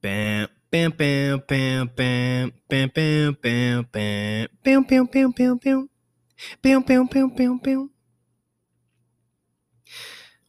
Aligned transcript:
Bam, 0.00 0.48
bam, 0.70 0.92
bam, 0.92 1.42
bam, 1.48 1.90
bam, 1.96 2.52
bam, 2.68 2.92
bam, 2.94 3.34
bam, 3.34 3.36
bam, 3.42 3.88
bam, 3.92 4.52
bam, 4.52 5.32
bam, 5.32 5.32
bam, 5.32 5.58
bam, 5.58 5.88
bam, 6.62 6.82
bam, 6.82 7.06
bam, 7.08 7.28
bam, 7.30 7.58
bam. 7.58 7.90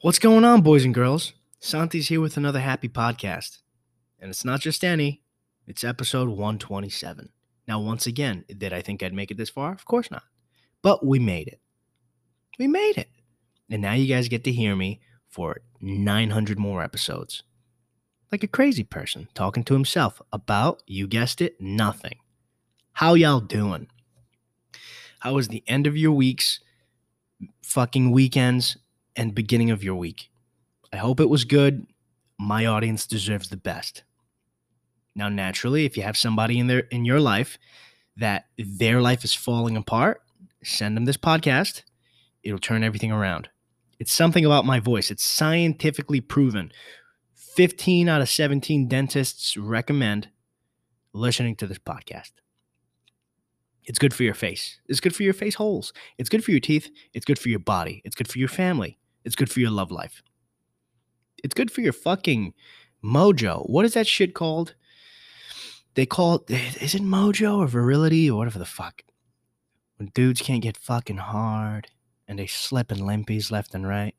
What's 0.01 0.19
going 0.19 0.45
on, 0.45 0.61
boys 0.61 0.85
and 0.85 0.93
girls? 0.93 1.33
Santi's 1.59 2.09
here 2.09 2.21
with 2.21 2.37
another 2.37 2.59
happy 2.59 2.89
podcast. 2.89 3.57
And 4.19 4.29
it's 4.29 4.45
not 4.45 4.59
just 4.59 4.83
any, 4.83 5.23
it's 5.65 5.83
episode 5.83 6.29
127. 6.29 7.29
Now, 7.67 7.79
once 7.79 8.05
again, 8.05 8.45
did 8.55 8.71
I 8.71 8.81
think 8.83 9.01
I'd 9.01 9.13
make 9.13 9.31
it 9.31 9.37
this 9.37 9.49
far? 9.49 9.71
Of 9.71 9.85
course 9.85 10.11
not. 10.11 10.23
But 10.83 11.03
we 11.03 11.17
made 11.17 11.47
it. 11.47 11.59
We 12.59 12.67
made 12.67 12.97
it. 12.99 13.09
And 13.67 13.81
now 13.81 13.93
you 13.93 14.07
guys 14.13 14.27
get 14.27 14.43
to 14.43 14.51
hear 14.51 14.75
me 14.75 15.01
for 15.27 15.61
900 15.81 16.59
more 16.59 16.83
episodes. 16.83 17.41
Like 18.31 18.43
a 18.43 18.47
crazy 18.47 18.83
person 18.83 19.27
talking 19.33 19.63
to 19.63 19.73
himself 19.73 20.21
about, 20.31 20.83
you 20.85 21.07
guessed 21.07 21.41
it, 21.41 21.59
nothing. 21.59 22.17
How 22.93 23.15
y'all 23.15 23.39
doing? 23.39 23.87
How 25.21 25.33
was 25.33 25.47
the 25.47 25.63
end 25.67 25.87
of 25.87 25.97
your 25.97 26.11
weeks, 26.11 26.59
fucking 27.63 28.11
weekends, 28.11 28.77
and 29.15 29.33
beginning 29.33 29.71
of 29.71 29.83
your 29.83 29.95
week? 29.95 30.29
I 30.93 30.97
hope 30.97 31.19
it 31.19 31.29
was 31.29 31.43
good. 31.43 31.87
My 32.37 32.67
audience 32.67 33.07
deserves 33.07 33.49
the 33.49 33.57
best. 33.57 34.03
Now, 35.15 35.27
naturally, 35.27 35.85
if 35.85 35.97
you 35.97 36.03
have 36.03 36.15
somebody 36.15 36.59
in 36.59 36.67
there 36.67 36.87
in 36.91 37.05
your 37.05 37.19
life 37.19 37.57
that 38.15 38.45
their 38.57 39.01
life 39.01 39.23
is 39.23 39.33
falling 39.33 39.75
apart, 39.75 40.21
send 40.63 40.95
them 40.95 41.05
this 41.05 41.17
podcast. 41.17 41.81
It'll 42.43 42.59
turn 42.59 42.83
everything 42.83 43.11
around. 43.11 43.49
It's 43.99 44.13
something 44.13 44.45
about 44.45 44.65
my 44.65 44.79
voice. 44.79 45.09
It's 45.09 45.23
scientifically 45.23 46.21
proven. 46.21 46.71
15 47.55 48.07
out 48.07 48.21
of 48.21 48.29
17 48.29 48.87
dentists 48.87 49.57
recommend 49.57 50.29
listening 51.13 51.55
to 51.57 51.67
this 51.67 51.79
podcast. 51.79 52.31
It's 53.85 53.99
good 53.99 54.13
for 54.13 54.23
your 54.23 54.35
face. 54.35 54.79
It's 54.87 54.99
good 54.99 55.15
for 55.15 55.23
your 55.23 55.33
face 55.33 55.55
holes. 55.55 55.91
It's 56.17 56.29
good 56.29 56.43
for 56.43 56.51
your 56.51 56.59
teeth. 56.59 56.89
It's 57.13 57.25
good 57.25 57.39
for 57.39 57.49
your 57.49 57.59
body. 57.59 58.01
It's 58.05 58.15
good 58.15 58.27
for 58.27 58.37
your 58.37 58.47
family. 58.47 58.99
It's 59.25 59.35
good 59.35 59.49
for 59.49 59.59
your 59.59 59.71
love 59.71 59.91
life. 59.91 60.21
It's 61.43 61.55
good 61.55 61.71
for 61.71 61.81
your 61.81 61.93
fucking 61.93 62.53
mojo. 63.03 63.67
What 63.69 63.85
is 63.85 63.95
that 63.95 64.07
shit 64.07 64.35
called? 64.35 64.75
They 65.95 66.05
call 66.05 66.45
it, 66.47 66.81
is 66.81 66.93
it 66.93 67.01
mojo 67.01 67.57
or 67.57 67.67
virility 67.67 68.29
or 68.29 68.37
whatever 68.37 68.59
the 68.59 68.65
fuck? 68.65 69.03
When 69.97 70.11
dudes 70.13 70.41
can't 70.41 70.61
get 70.61 70.77
fucking 70.77 71.17
hard 71.17 71.87
and 72.27 72.37
they 72.37 72.47
slip 72.47 72.91
in 72.91 72.99
limpies 72.99 73.51
left 73.51 73.73
and 73.73 73.87
right. 73.87 74.13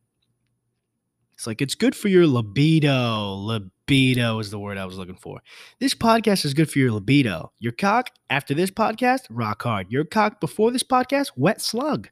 It's 1.41 1.47
like 1.47 1.63
it's 1.63 1.75
good 1.75 1.97
for 1.97 2.09
your 2.09 2.27
libido. 2.27 3.33
Libido 3.35 4.41
is 4.41 4.51
the 4.51 4.59
word 4.59 4.77
I 4.77 4.85
was 4.85 4.99
looking 4.99 5.17
for. 5.17 5.41
This 5.79 5.95
podcast 5.95 6.45
is 6.45 6.53
good 6.53 6.71
for 6.71 6.79
your 6.79 6.93
libido. 6.93 7.51
Your 7.59 7.73
cock 7.73 8.11
after 8.29 8.53
this 8.53 8.71
podcast, 8.71 9.21
rock 9.31 9.63
hard. 9.63 9.87
Your 9.91 10.05
cock 10.05 10.39
before 10.39 10.71
this 10.71 10.83
podcast, 10.83 11.31
wet 11.37 11.63
slug. 11.63 12.11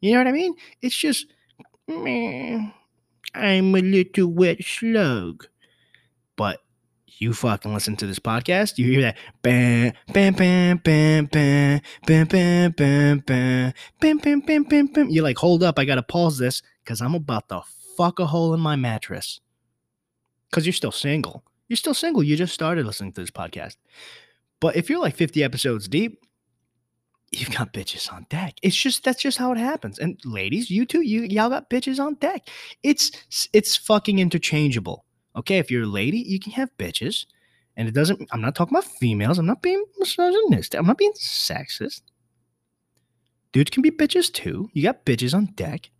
You 0.00 0.12
know 0.12 0.18
what 0.18 0.28
I 0.28 0.32
mean? 0.32 0.54
It's 0.80 0.96
just, 0.96 1.26
meh, 1.88 2.70
I'm 3.34 3.74
a 3.74 3.80
little 3.80 4.28
wet 4.28 4.62
slug. 4.62 5.48
But 6.36 6.60
you 7.18 7.32
fucking 7.32 7.74
listen 7.74 7.96
to 7.96 8.06
this 8.06 8.20
podcast, 8.20 8.78
you 8.78 8.84
hear 8.84 9.00
that 9.00 9.18
bam, 9.42 9.94
bam, 10.12 10.34
bam, 10.34 10.76
bam, 10.76 11.26
bam, 11.26 11.80
bam, 12.06 12.26
bam, 12.28 12.70
bam, 12.70 13.18
bam, 13.26 13.74
bam, 13.98 14.18
bam, 14.18 14.40
bam, 14.42 14.62
bam, 14.62 14.86
bam. 14.86 15.10
You're 15.10 15.24
like, 15.24 15.38
hold 15.38 15.64
up, 15.64 15.76
I 15.76 15.84
gotta 15.84 16.04
pause 16.04 16.38
this 16.38 16.62
because 16.84 17.00
I'm 17.00 17.16
about 17.16 17.48
to 17.48 17.62
fuck 18.00 18.18
a 18.18 18.24
hole 18.24 18.54
in 18.54 18.60
my 18.60 18.76
mattress. 18.76 19.40
Because 20.48 20.64
you're 20.64 20.72
still 20.72 20.90
single. 20.90 21.44
You're 21.68 21.76
still 21.76 21.92
single. 21.92 22.22
You 22.22 22.34
just 22.34 22.54
started 22.54 22.86
listening 22.86 23.12
to 23.12 23.20
this 23.20 23.30
podcast. 23.30 23.76
But 24.58 24.74
if 24.74 24.88
you're 24.88 25.00
like 25.00 25.14
50 25.14 25.44
episodes 25.44 25.86
deep, 25.86 26.18
you've 27.30 27.50
got 27.50 27.74
bitches 27.74 28.10
on 28.10 28.26
deck. 28.30 28.54
It's 28.62 28.74
just 28.74 29.04
that's 29.04 29.20
just 29.20 29.36
how 29.36 29.52
it 29.52 29.58
happens. 29.58 29.98
And 29.98 30.18
ladies, 30.24 30.70
you 30.70 30.86
too, 30.86 31.02
you 31.02 31.22
y'all 31.24 31.50
got 31.50 31.68
bitches 31.68 32.00
on 32.00 32.14
deck. 32.14 32.48
It's 32.82 33.12
it's 33.52 33.76
fucking 33.76 34.18
interchangeable. 34.18 35.04
Okay, 35.36 35.58
if 35.58 35.70
you're 35.70 35.84
a 35.84 35.86
lady, 35.86 36.18
you 36.18 36.40
can 36.40 36.52
have 36.52 36.70
bitches. 36.78 37.26
And 37.76 37.86
it 37.86 37.94
doesn't 37.94 38.26
I'm 38.32 38.40
not 38.40 38.54
talking 38.54 38.74
about 38.74 38.90
females. 38.98 39.38
I'm 39.38 39.46
not 39.46 39.60
being 39.60 39.84
misogynistic. 39.98 40.80
I'm 40.80 40.86
not 40.86 40.98
being 40.98 41.12
sexist. 41.12 42.00
Dudes 43.52 43.70
can 43.70 43.82
be 43.82 43.90
bitches 43.90 44.32
too. 44.32 44.70
You 44.72 44.82
got 44.82 45.04
bitches 45.04 45.34
on 45.34 45.46
deck. 45.54 45.90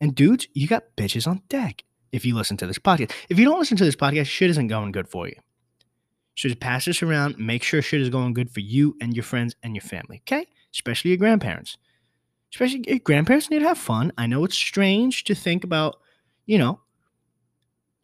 And 0.00 0.14
dudes, 0.14 0.46
you 0.52 0.66
got 0.66 0.84
bitches 0.96 1.26
on 1.26 1.42
deck 1.48 1.84
if 2.12 2.24
you 2.24 2.34
listen 2.34 2.56
to 2.58 2.66
this 2.66 2.78
podcast. 2.78 3.12
If 3.28 3.38
you 3.38 3.44
don't 3.44 3.58
listen 3.58 3.76
to 3.78 3.84
this 3.84 3.96
podcast, 3.96 4.26
shit 4.26 4.50
isn't 4.50 4.68
going 4.68 4.92
good 4.92 5.08
for 5.08 5.26
you. 5.26 5.36
So 6.36 6.48
just 6.48 6.60
pass 6.60 6.84
this 6.84 7.02
around, 7.02 7.38
make 7.38 7.62
sure 7.62 7.80
shit 7.80 8.02
is 8.02 8.10
going 8.10 8.34
good 8.34 8.50
for 8.50 8.60
you 8.60 8.94
and 9.00 9.14
your 9.14 9.22
friends 9.22 9.56
and 9.62 9.74
your 9.74 9.82
family, 9.82 10.22
okay? 10.26 10.46
Especially 10.72 11.10
your 11.10 11.18
grandparents. 11.18 11.78
Especially 12.52 12.84
your 12.86 12.98
grandparents 12.98 13.50
need 13.50 13.60
to 13.60 13.68
have 13.68 13.78
fun. 13.78 14.12
I 14.18 14.26
know 14.26 14.44
it's 14.44 14.56
strange 14.56 15.24
to 15.24 15.34
think 15.34 15.64
about, 15.64 15.96
you 16.44 16.58
know, 16.58 16.80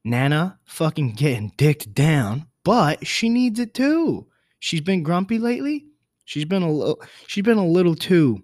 Nana 0.04 0.58
fucking 0.64 1.12
getting 1.12 1.52
dicked 1.56 1.94
down, 1.94 2.46
but 2.64 3.06
she 3.06 3.28
needs 3.28 3.60
it 3.60 3.74
too. 3.74 4.26
She's 4.58 4.80
been 4.80 5.02
grumpy 5.02 5.38
lately. 5.38 5.86
She's 6.24 6.44
been 6.44 6.62
a 6.62 6.70
little 6.70 7.02
she's 7.26 7.44
been 7.44 7.58
a 7.58 7.66
little 7.66 7.94
too 7.94 8.42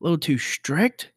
a 0.00 0.04
little 0.04 0.18
too 0.18 0.38
strict 0.38 1.10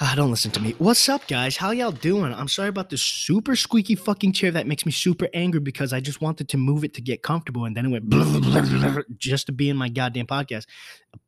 Ah, 0.00 0.14
don't 0.16 0.30
listen 0.30 0.50
to 0.50 0.60
me. 0.60 0.74
What's 0.78 1.08
up, 1.08 1.28
guys? 1.28 1.56
How 1.56 1.70
y'all 1.70 1.92
doing? 1.92 2.34
I'm 2.34 2.48
sorry 2.48 2.68
about 2.68 2.90
this 2.90 3.00
super 3.00 3.54
squeaky 3.54 3.94
fucking 3.94 4.32
chair 4.32 4.50
that 4.50 4.66
makes 4.66 4.84
me 4.84 4.90
super 4.90 5.28
angry 5.32 5.60
because 5.60 5.92
I 5.92 6.00
just 6.00 6.20
wanted 6.20 6.48
to 6.48 6.56
move 6.58 6.82
it 6.82 6.94
to 6.94 7.00
get 7.00 7.22
comfortable 7.22 7.64
and 7.64 7.76
then 7.76 7.86
it 7.86 7.90
went 7.90 8.10
blah, 8.10 8.24
blah, 8.24 8.40
blah, 8.40 9.02
just 9.16 9.46
to 9.46 9.52
be 9.52 9.70
in 9.70 9.76
my 9.76 9.88
goddamn 9.88 10.26
podcast. 10.26 10.66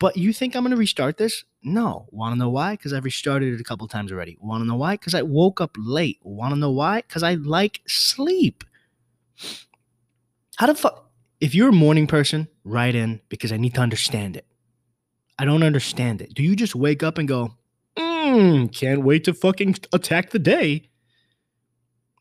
But 0.00 0.16
you 0.16 0.32
think 0.32 0.56
I'm 0.56 0.64
going 0.64 0.72
to 0.72 0.76
restart 0.76 1.16
this? 1.16 1.44
No. 1.62 2.08
Want 2.10 2.34
to 2.34 2.38
know 2.38 2.50
why? 2.50 2.72
Because 2.72 2.92
I've 2.92 3.04
restarted 3.04 3.54
it 3.54 3.60
a 3.60 3.64
couple 3.64 3.86
times 3.86 4.10
already. 4.10 4.36
Want 4.40 4.62
to 4.62 4.66
know 4.66 4.74
why? 4.74 4.94
Because 4.94 5.14
I 5.14 5.22
woke 5.22 5.60
up 5.60 5.76
late. 5.78 6.18
Want 6.22 6.52
to 6.52 6.58
know 6.58 6.72
why? 6.72 7.02
Because 7.02 7.22
I 7.22 7.34
like 7.34 7.82
sleep. 7.86 8.64
How 10.56 10.66
the 10.66 10.74
fuck? 10.74 11.08
If 11.40 11.54
you're 11.54 11.68
a 11.68 11.72
morning 11.72 12.08
person, 12.08 12.48
write 12.64 12.96
in 12.96 13.20
because 13.28 13.52
I 13.52 13.58
need 13.58 13.74
to 13.74 13.80
understand 13.80 14.36
it. 14.36 14.44
I 15.38 15.44
don't 15.44 15.62
understand 15.62 16.22
it. 16.22 16.34
Do 16.34 16.42
you 16.42 16.56
just 16.56 16.74
wake 16.74 17.02
up 17.02 17.18
and 17.18 17.28
go, 17.28 17.54
mm, 17.96 18.72
can't 18.74 19.02
wait 19.02 19.24
to 19.24 19.34
fucking 19.34 19.76
attack 19.92 20.30
the 20.30 20.38
day 20.38 20.88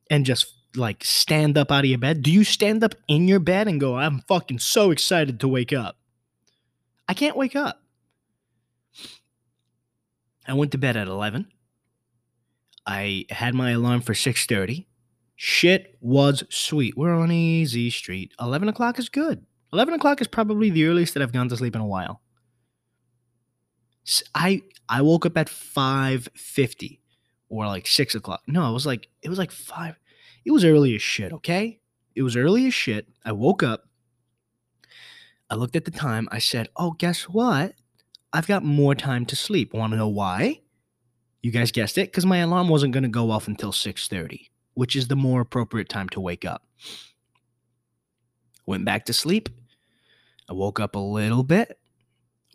and 0.09 0.25
just 0.25 0.53
like 0.75 1.03
stand 1.03 1.57
up 1.57 1.71
out 1.71 1.85
of 1.85 1.89
your 1.89 1.99
bed? 1.99 2.21
Do 2.21 2.31
you 2.31 2.43
stand 2.43 2.83
up 2.83 2.95
in 3.07 3.27
your 3.27 3.39
bed 3.39 3.67
and 3.67 3.79
go, 3.79 3.95
I'm 3.95 4.19
fucking 4.27 4.59
so 4.59 4.91
excited 4.91 5.39
to 5.39 5.47
wake 5.47 5.71
up? 5.71 5.97
I 7.07 7.13
can't 7.13 7.37
wake 7.37 7.55
up. 7.55 7.81
I 10.47 10.53
went 10.53 10.71
to 10.73 10.77
bed 10.77 10.97
at 10.97 11.07
11. 11.07 11.47
I 12.85 13.25
had 13.29 13.55
my 13.55 13.71
alarm 13.71 14.01
for 14.01 14.13
6:30. 14.13 14.85
Shit 15.35 15.97
was 15.99 16.43
sweet. 16.49 16.95
We're 16.95 17.15
on 17.15 17.31
easy 17.31 17.89
street. 17.89 18.31
11 18.39 18.69
o'clock 18.69 18.99
is 18.99 19.09
good. 19.09 19.45
11 19.73 19.93
o'clock 19.93 20.21
is 20.21 20.27
probably 20.27 20.69
the 20.69 20.85
earliest 20.85 21.13
that 21.13 21.23
I've 21.23 21.33
gone 21.33 21.49
to 21.49 21.57
sleep 21.57 21.75
in 21.75 21.81
a 21.81 21.87
while. 21.87 22.21
I 24.33 24.61
I 24.87 25.01
woke 25.01 25.25
up 25.25 25.37
at 25.37 25.49
five 25.49 26.29
fifty 26.35 27.01
or 27.49 27.65
like 27.67 27.87
six 27.87 28.15
o'clock. 28.15 28.41
No, 28.47 28.69
it 28.69 28.73
was 28.73 28.85
like 28.85 29.07
it 29.21 29.29
was 29.29 29.39
like 29.39 29.51
five. 29.51 29.95
It 30.45 30.51
was 30.51 30.63
early 30.63 30.95
as 30.95 31.01
shit. 31.01 31.33
Okay, 31.33 31.79
it 32.13 32.21
was 32.21 32.35
early 32.35 32.67
as 32.67 32.73
shit. 32.73 33.07
I 33.23 33.31
woke 33.31 33.63
up. 33.63 33.87
I 35.49 35.55
looked 35.55 35.75
at 35.75 35.85
the 35.85 35.91
time. 35.91 36.27
I 36.31 36.39
said, 36.39 36.69
"Oh, 36.75 36.91
guess 36.91 37.23
what? 37.23 37.73
I've 38.33 38.47
got 38.47 38.63
more 38.63 38.95
time 38.95 39.25
to 39.27 39.35
sleep. 39.35 39.73
Want 39.73 39.93
to 39.93 39.97
know 39.97 40.07
why?" 40.07 40.61
You 41.41 41.51
guys 41.51 41.71
guessed 41.71 41.99
it, 41.99 42.11
because 42.11 42.25
my 42.25 42.37
alarm 42.37 42.69
wasn't 42.69 42.93
going 42.93 43.03
to 43.03 43.09
go 43.09 43.29
off 43.29 43.47
until 43.47 43.71
six 43.71 44.07
thirty, 44.07 44.49
which 44.73 44.95
is 44.95 45.07
the 45.07 45.15
more 45.15 45.41
appropriate 45.41 45.89
time 45.89 46.09
to 46.09 46.19
wake 46.19 46.45
up. 46.45 46.63
Went 48.65 48.85
back 48.85 49.05
to 49.05 49.13
sleep. 49.13 49.49
I 50.49 50.53
woke 50.53 50.79
up 50.79 50.95
a 50.95 50.99
little 50.99 51.43
bit 51.43 51.77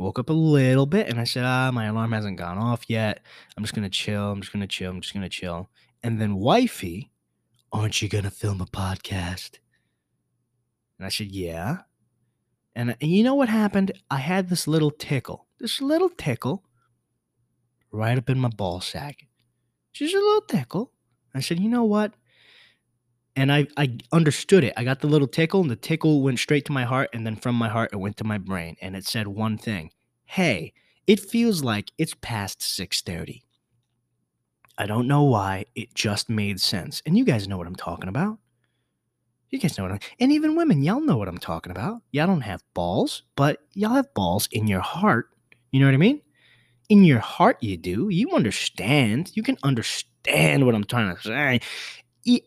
woke 0.00 0.18
up 0.18 0.30
a 0.30 0.34
little 0.34 0.86
bit 0.86 1.08
and 1.08 1.20
I 1.20 1.24
said, 1.24 1.44
ah, 1.44 1.70
my 1.72 1.86
alarm 1.86 2.12
hasn't 2.12 2.38
gone 2.38 2.58
off 2.58 2.84
yet. 2.88 3.20
I'm 3.56 3.62
just 3.62 3.74
gonna 3.74 3.90
chill. 3.90 4.30
I'm 4.30 4.40
just 4.40 4.52
gonna 4.52 4.66
chill. 4.66 4.90
I'm 4.90 5.00
just 5.00 5.14
gonna 5.14 5.28
chill. 5.28 5.68
And 6.02 6.20
then 6.20 6.36
wifey, 6.36 7.12
aren't 7.72 8.00
you 8.00 8.08
gonna 8.08 8.30
film 8.30 8.60
a 8.60 8.66
podcast? 8.66 9.58
And 10.98 11.06
I 11.06 11.08
said, 11.10 11.28
yeah. 11.28 11.78
And, 12.74 12.96
and 13.00 13.10
you 13.10 13.22
know 13.22 13.34
what 13.34 13.48
happened? 13.48 13.92
I 14.10 14.18
had 14.18 14.48
this 14.48 14.66
little 14.66 14.90
tickle, 14.90 15.46
this 15.58 15.80
little 15.80 16.10
tickle 16.10 16.64
right 17.90 18.16
up 18.16 18.30
in 18.30 18.38
my 18.38 18.48
ball 18.48 18.80
sack. 18.80 19.26
Just 19.92 20.14
a 20.14 20.18
little 20.18 20.42
tickle. 20.42 20.92
I 21.34 21.40
said, 21.40 21.60
you 21.60 21.68
know 21.68 21.84
what? 21.84 22.14
And 23.40 23.50
I, 23.50 23.66
I 23.78 23.96
understood 24.12 24.64
it. 24.64 24.74
I 24.76 24.84
got 24.84 25.00
the 25.00 25.06
little 25.06 25.26
tickle, 25.26 25.62
and 25.62 25.70
the 25.70 25.74
tickle 25.74 26.20
went 26.20 26.38
straight 26.38 26.66
to 26.66 26.72
my 26.72 26.84
heart. 26.84 27.08
And 27.14 27.26
then 27.26 27.36
from 27.36 27.54
my 27.54 27.70
heart, 27.70 27.88
it 27.90 27.96
went 27.96 28.18
to 28.18 28.24
my 28.24 28.36
brain. 28.36 28.76
And 28.82 28.94
it 28.94 29.06
said 29.06 29.28
one 29.28 29.56
thing 29.56 29.92
Hey, 30.26 30.74
it 31.06 31.20
feels 31.20 31.64
like 31.64 31.90
it's 31.96 32.12
past 32.20 32.60
6:30. 32.60 33.40
I 34.76 34.84
don't 34.84 35.08
know 35.08 35.22
why. 35.22 35.64
It 35.74 35.94
just 35.94 36.28
made 36.28 36.60
sense. 36.60 37.00
And 37.06 37.16
you 37.16 37.24
guys 37.24 37.48
know 37.48 37.56
what 37.56 37.66
I'm 37.66 37.76
talking 37.76 38.10
about. 38.10 38.36
You 39.48 39.58
guys 39.58 39.78
know 39.78 39.84
what 39.84 39.92
I'm 39.92 40.00
and 40.18 40.30
even 40.32 40.54
women, 40.54 40.82
y'all 40.82 41.00
know 41.00 41.16
what 41.16 41.28
I'm 41.28 41.38
talking 41.38 41.70
about. 41.70 42.02
Y'all 42.12 42.26
don't 42.26 42.42
have 42.42 42.62
balls, 42.74 43.22
but 43.36 43.62
y'all 43.72 43.94
have 43.94 44.12
balls 44.12 44.50
in 44.52 44.66
your 44.66 44.80
heart. 44.80 45.30
You 45.70 45.80
know 45.80 45.86
what 45.86 45.94
I 45.94 45.96
mean? 45.96 46.20
In 46.90 47.04
your 47.04 47.20
heart, 47.20 47.56
you 47.62 47.78
do. 47.78 48.10
You 48.10 48.32
understand. 48.32 49.32
You 49.34 49.42
can 49.42 49.56
understand 49.62 50.66
what 50.66 50.74
I'm 50.74 50.84
trying 50.84 51.16
to 51.16 51.22
say. 51.22 51.60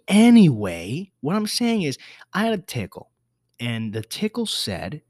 Anyway, 0.07 1.11
what 1.21 1.35
I'm 1.35 1.47
saying 1.47 1.83
is, 1.83 1.97
I 2.33 2.45
had 2.45 2.53
a 2.53 2.61
tickle, 2.61 3.11
and 3.59 3.93
the 3.93 4.01
tickle 4.03 4.45
said 4.45 5.01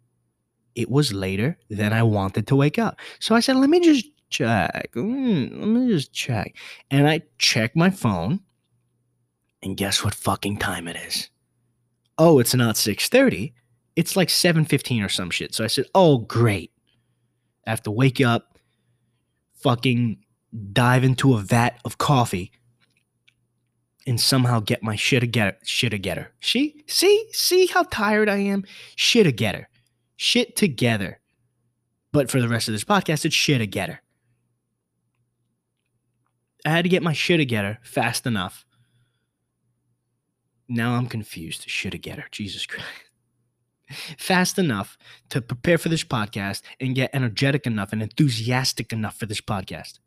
it 0.76 0.90
was 0.90 1.14
later 1.14 1.58
than 1.70 1.94
I 1.94 2.04
wanted 2.04 2.48
to 2.48 2.56
wake 2.56 2.80
up. 2.80 3.00
So 3.20 3.36
I 3.36 3.40
said, 3.40 3.58
let 3.58 3.70
me 3.70 3.80
just 3.80 4.08
check. 4.30 4.92
Mm, 4.96 5.60
let 5.60 5.68
me 5.68 5.88
just 5.88 6.14
check. 6.14 6.56
And 6.90 7.08
I 7.08 7.22
checked 7.38 7.76
my 7.76 7.90
phone, 7.90 8.40
and 9.62 9.78
guess 9.78 10.04
what 10.04 10.16
fucking 10.16 10.58
time 10.58 10.88
it 10.88 10.96
is? 10.96 11.30
Oh, 12.18 12.40
it's 12.40 12.54
not 12.56 12.76
6:30. 12.76 13.54
It's 13.96 14.16
like 14.16 14.30
7:15 14.30 15.04
or 15.04 15.10
some 15.10 15.30
shit. 15.30 15.54
So 15.54 15.64
I 15.64 15.68
said, 15.68 15.86
"Oh, 15.94 16.20
great." 16.20 16.72
I 17.66 17.70
have 17.70 17.84
to 17.84 17.92
wake 17.92 18.20
up, 18.22 18.58
fucking 19.56 20.18
dive 20.74 21.04
into 21.04 21.36
a 21.36 21.40
vat 21.40 21.80
of 21.86 21.98
coffee 21.98 22.52
and 24.06 24.20
somehow 24.20 24.60
get 24.60 24.84
my 24.84 24.96
shit 24.96 25.22
together. 25.22 25.58
Shit 25.64 25.92
together. 25.92 26.32
She 26.40 26.84
see, 26.88 27.28
see 27.32 27.68
how 27.68 27.84
tired 27.84 28.30
I 28.30 28.38
am. 28.38 28.64
Shit 28.96 29.26
together. 29.26 29.70
Shit 30.16 30.56
together. 30.56 31.20
But 32.12 32.30
for 32.30 32.40
the 32.40 32.50
rest 32.50 32.68
of 32.68 32.74
this 32.74 32.84
podcast, 32.84 33.26
it's 33.26 33.36
shit 33.36 33.60
together. 33.60 34.02
I 36.66 36.70
had 36.70 36.84
to 36.84 36.90
get 36.90 37.04
my 37.04 37.14
shit 37.14 37.40
together 37.40 37.80
fast 37.84 38.26
enough. 38.26 38.66
Now 40.68 40.94
I'm 40.94 41.08
confused. 41.08 41.70
Shit 41.70 41.92
together. 41.92 42.26
Jesus 42.32 42.66
Christ. 42.66 42.88
Fast 44.18 44.58
enough 44.58 44.98
to 45.30 45.42
prepare 45.42 45.78
for 45.78 45.90
this 45.90 46.04
podcast 46.04 46.62
and 46.80 46.96
get 46.96 47.12
energetic 47.14 47.68
enough 47.68 47.92
and 47.92 48.02
enthusiastic 48.02 48.94
enough 48.94 49.18
for 49.18 49.26
this 49.26 49.42
podcast. 49.42 50.00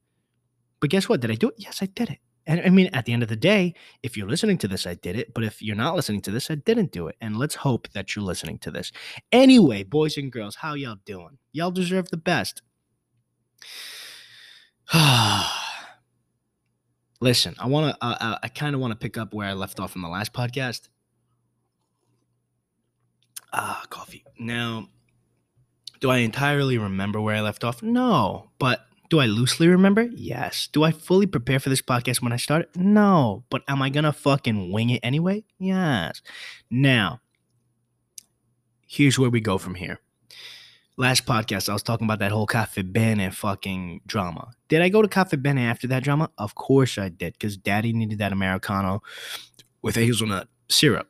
But 0.81 0.90
guess 0.90 1.08
what? 1.08 1.20
Did 1.20 1.31
I 1.31 1.34
do 1.34 1.50
it? 1.50 1.56
Yes, 1.58 1.82
I 1.82 1.87
did 1.87 2.10
it. 2.10 2.19
And 2.46 2.60
I 2.64 2.70
mean, 2.70 2.88
at 2.93 3.04
the 3.06 3.12
end 3.12 3.22
of 3.22 3.28
the 3.28 3.37
day, 3.37 3.75
if 4.02 4.16
you're 4.16 4.28
listening 4.28 4.58
to 4.58 4.69
this, 4.69 4.87
I 4.87 4.94
did 4.94 5.16
it. 5.16 5.34
But 5.34 5.44
if 5.44 5.60
you're 5.60 5.75
not 5.75 5.96
listening 5.96 6.20
to 6.22 6.31
this, 6.31 6.50
I 6.50 6.54
didn't 6.54 6.93
do 6.93 7.08
it. 7.08 7.16
And 7.20 7.37
let's 7.37 7.56
hope 7.56 7.88
that 7.93 8.14
you're 8.14 8.25
listening 8.25 8.58
to 8.60 8.70
this. 8.70 8.93
Anyway, 9.32 9.82
boys 9.82 10.16
and 10.16 10.31
girls, 10.31 10.56
how 10.56 10.75
y'all 10.75 10.98
doing? 11.04 11.38
Y'all 11.52 11.72
deserve 11.72 12.10
the 12.10 12.16
best. 12.16 12.62
Listen, 17.20 17.54
I 17.58 17.66
want 17.66 17.94
to. 17.94 18.04
Uh, 18.04 18.16
uh, 18.20 18.38
I 18.43 18.48
kind 18.48 18.75
of 18.75 18.81
want 18.81 18.93
to 18.93 18.96
pick 18.96 19.19
up 19.19 19.34
where 19.34 19.48
I 19.48 19.54
left 19.54 19.81
off 19.81 19.96
in 19.96 20.02
the 20.02 20.08
last 20.08 20.32
podcast. 20.32 20.88
Ah, 23.52 23.82
coffee. 23.90 24.25
Now, 24.38 24.88
do 26.00 26.10
I 26.10 26.19
entirely 26.19 26.78
remember 26.78 27.20
where 27.20 27.34
I 27.34 27.40
left 27.40 27.64
off? 27.64 27.82
No, 27.82 28.50
but 28.58 28.85
do 29.08 29.20
I 29.20 29.26
loosely 29.26 29.69
remember? 29.69 30.08
Yes. 30.14 30.69
Do 30.73 30.82
I 30.82 30.91
fully 30.91 31.26
prepare 31.26 31.61
for 31.61 31.69
this 31.69 31.82
podcast 31.82 32.23
when 32.23 32.32
I 32.32 32.37
start 32.37 32.62
it? 32.62 32.76
No. 32.76 33.44
But 33.50 33.62
am 33.69 33.82
I 33.82 33.91
gonna 33.91 34.12
fucking 34.12 34.73
wing 34.73 34.91
it 34.91 35.00
anyway? 35.03 35.44
Yes. 35.58 36.23
Now, 36.70 37.20
here's 38.87 39.19
where 39.19 39.31
we 39.31 39.41
go 39.41 39.58
from 39.58 39.75
here. 39.75 40.00
Last 40.99 41.26
podcast, 41.26 41.69
I 41.69 41.75
was 41.75 41.82
talking 41.82 42.06
about 42.06 42.20
that 42.20 42.32
whole 42.32 42.47
Cafe 42.47 42.81
Bene 42.81 43.31
fucking 43.31 44.00
drama. 44.06 44.53
Did 44.69 44.81
I 44.81 44.88
go 44.88 45.03
to 45.03 45.08
Cafe 45.08 45.37
Bene 45.37 45.61
after 45.61 45.87
that 45.88 46.03
drama? 46.03 46.31
Of 46.38 46.55
course 46.55 46.97
I 46.97 47.11
did, 47.11 47.35
because 47.35 47.58
daddy 47.58 47.93
needed 47.93 48.19
that 48.19 48.32
Americano 48.32 49.03
with 49.82 49.97
hazelnut 49.97 50.49
syrup. 50.70 51.08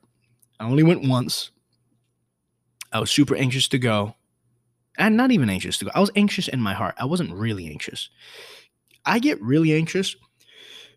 I 0.59 0.65
only 0.65 0.83
went 0.83 1.07
once. 1.07 1.53
I 2.93 2.99
was 2.99 3.13
super 3.13 3.37
anxious 3.37 3.69
to 3.69 3.79
go. 3.79 4.17
And 4.99 5.17
not 5.17 5.31
even 5.31 5.51
anxious 5.51 5.79
to 5.79 5.87
go. 5.87 5.91
I 5.95 6.01
was 6.01 6.11
anxious 6.17 6.49
in 6.49 6.61
my 6.61 6.75
heart. 6.75 6.95
I 6.99 7.05
wasn't 7.05 7.35
really 7.35 7.69
anxious. 7.69 8.09
I 9.05 9.19
get 9.19 9.41
really 9.43 9.75
anxious 9.75 10.17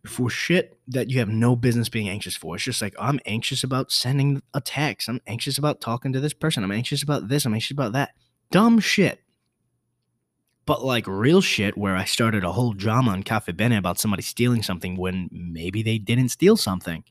for 0.06 0.30
shit 0.30 0.80
that 0.88 1.10
you 1.10 1.20
have 1.20 1.30
no 1.30 1.56
business 1.56 1.90
being 1.90 2.10
anxious 2.10 2.36
for. 2.36 2.56
It's 2.56 2.64
just 2.64 2.82
like 2.82 2.96
I'm 3.00 3.20
anxious 3.26 3.64
about 3.64 3.92
sending 3.92 4.42
a 4.54 4.62
text. 4.62 5.10
I'm 5.10 5.22
anxious 5.28 5.58
about 5.58 5.82
talking 5.82 6.14
to 6.14 6.20
this 6.20 6.34
person. 6.34 6.64
I'm 6.64 6.72
anxious 6.72 7.04
about 7.04 7.28
this. 7.28 7.46
I'm 7.46 7.54
anxious 7.54 7.72
about 7.72 7.94
that. 7.94 8.14
Dumb 8.52 8.80
shit. 8.80 9.22
But 10.66 10.86
like 10.86 11.08
real 11.08 11.42
shit 11.42 11.78
where 11.78 11.96
I 11.96 12.06
started 12.06 12.44
a 12.44 12.52
whole 12.52 12.74
drama 12.74 13.12
on 13.12 13.24
Cafe 13.24 13.52
Bene 13.52 13.78
about 13.78 14.00
somebody 14.00 14.22
stealing 14.22 14.64
something 14.64 14.96
when 14.96 15.30
maybe 15.32 15.82
they 15.82 15.98
didn't 15.98 16.30
steal 16.30 16.56
something. 16.56 17.04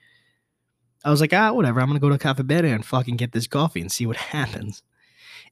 I 1.05 1.11
was 1.11 1.21
like, 1.21 1.33
ah, 1.33 1.53
whatever. 1.53 1.81
I'm 1.81 1.89
gonna 1.89 2.01
go 2.01 2.09
to 2.09 2.19
Cafe 2.19 2.43
Bene 2.43 2.69
and 2.69 2.85
fucking 2.85 3.17
get 3.17 3.33
this 3.33 3.47
coffee 3.47 3.81
and 3.81 3.93
see 3.93 4.07
what 4.07 4.17
happens. 4.37 4.83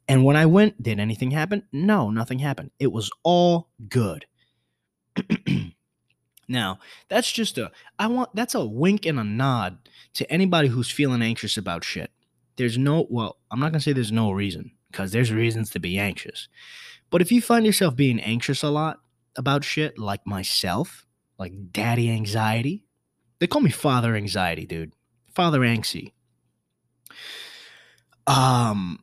And 0.09 0.25
when 0.25 0.37
I 0.37 0.47
went, 0.47 0.83
did 0.83 1.01
anything 1.01 1.33
happen? 1.33 1.65
No, 1.73 2.11
nothing 2.11 2.39
happened. 2.39 2.71
It 2.79 2.93
was 2.93 3.11
all 3.23 3.71
good. 3.89 4.27
now, 6.49 6.79
that's 7.09 7.33
just 7.33 7.59
a 7.59 7.73
I 7.99 8.07
want 8.07 8.35
that's 8.35 8.55
a 8.55 8.65
wink 8.65 9.07
and 9.07 9.19
a 9.19 9.25
nod 9.25 9.79
to 10.15 10.31
anybody 10.31 10.69
who's 10.69 10.91
feeling 10.91 11.23
anxious 11.23 11.57
about 11.57 11.85
shit. 11.85 12.11
There's 12.57 12.79
no 12.79 13.07
well, 13.11 13.39
I'm 13.51 13.61
not 13.61 13.73
going 13.73 13.81
to 13.81 13.85
say 13.85 13.93
there's 13.93 14.13
no 14.13 14.31
reason 14.31 14.73
because 14.91 15.13
there's 15.13 15.33
reasons 15.33 15.71
to 15.71 15.81
be 15.81 15.99
anxious. 15.99 16.49
But 17.11 17.23
if 17.23 17.33
you 17.33 17.41
find 17.41 17.67
yourself 17.67 17.97
being 17.97 18.21
anxious 18.21 18.63
a 18.63 18.71
lot 18.71 19.01
about 19.37 19.65
shit 19.65 19.99
like 19.99 20.27
myself, 20.27 21.07
like 21.39 21.73
daddy 21.73 22.11
anxiety, 22.11 22.85
they 23.39 23.47
call 23.47 23.61
me 23.61 23.71
father 23.71 24.15
anxiety, 24.15 24.67
dude. 24.67 24.93
Father 25.35 25.65
anxiety. 25.65 26.15
Um 28.27 29.01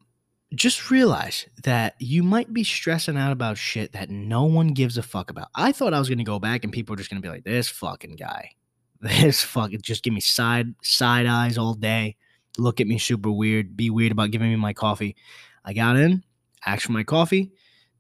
just 0.55 0.91
realize 0.91 1.47
that 1.63 1.95
you 1.99 2.23
might 2.23 2.53
be 2.53 2.63
stressing 2.63 3.17
out 3.17 3.31
about 3.31 3.57
shit 3.57 3.91
that 3.93 4.09
no 4.09 4.43
one 4.43 4.69
gives 4.69 4.97
a 4.97 5.03
fuck 5.03 5.29
about. 5.29 5.49
I 5.55 5.71
thought 5.71 5.93
I 5.93 5.99
was 5.99 6.09
gonna 6.09 6.23
go 6.23 6.39
back 6.39 6.63
and 6.63 6.71
people 6.71 6.93
were 6.93 6.97
just 6.97 7.09
gonna 7.09 7.21
be 7.21 7.29
like, 7.29 7.43
this 7.43 7.69
fucking 7.69 8.15
guy. 8.15 8.51
This 9.03 9.43
fucking 9.43 9.81
just 9.81 10.01
give 10.01 10.13
me 10.13 10.21
side 10.21 10.75
side 10.81 11.25
eyes 11.25 11.57
all 11.57 11.73
day. 11.73 12.15
Look 12.57 12.79
at 12.79 12.87
me 12.87 12.97
super 12.97 13.31
weird, 13.31 13.75
be 13.75 13.89
weird 13.89 14.13
about 14.13 14.31
giving 14.31 14.49
me 14.49 14.55
my 14.55 14.71
coffee. 14.71 15.17
I 15.65 15.73
got 15.73 15.97
in, 15.97 16.23
asked 16.65 16.85
for 16.85 16.93
my 16.93 17.03
coffee. 17.03 17.51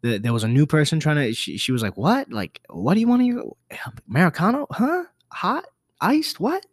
The, 0.01 0.17
there 0.17 0.31
was 0.31 0.45
a 0.45 0.47
new 0.47 0.65
person 0.65 1.01
trying 1.01 1.17
to 1.17 1.33
she, 1.33 1.57
she 1.57 1.73
was 1.73 1.81
like, 1.81 1.97
What? 1.97 2.31
Like, 2.31 2.61
what 2.69 2.93
do 2.93 3.01
you 3.01 3.09
want 3.09 3.21
to 3.21 3.53
Americano? 4.09 4.65
Huh? 4.71 5.03
Hot? 5.29 5.65
Iced? 5.99 6.39
What? 6.39 6.65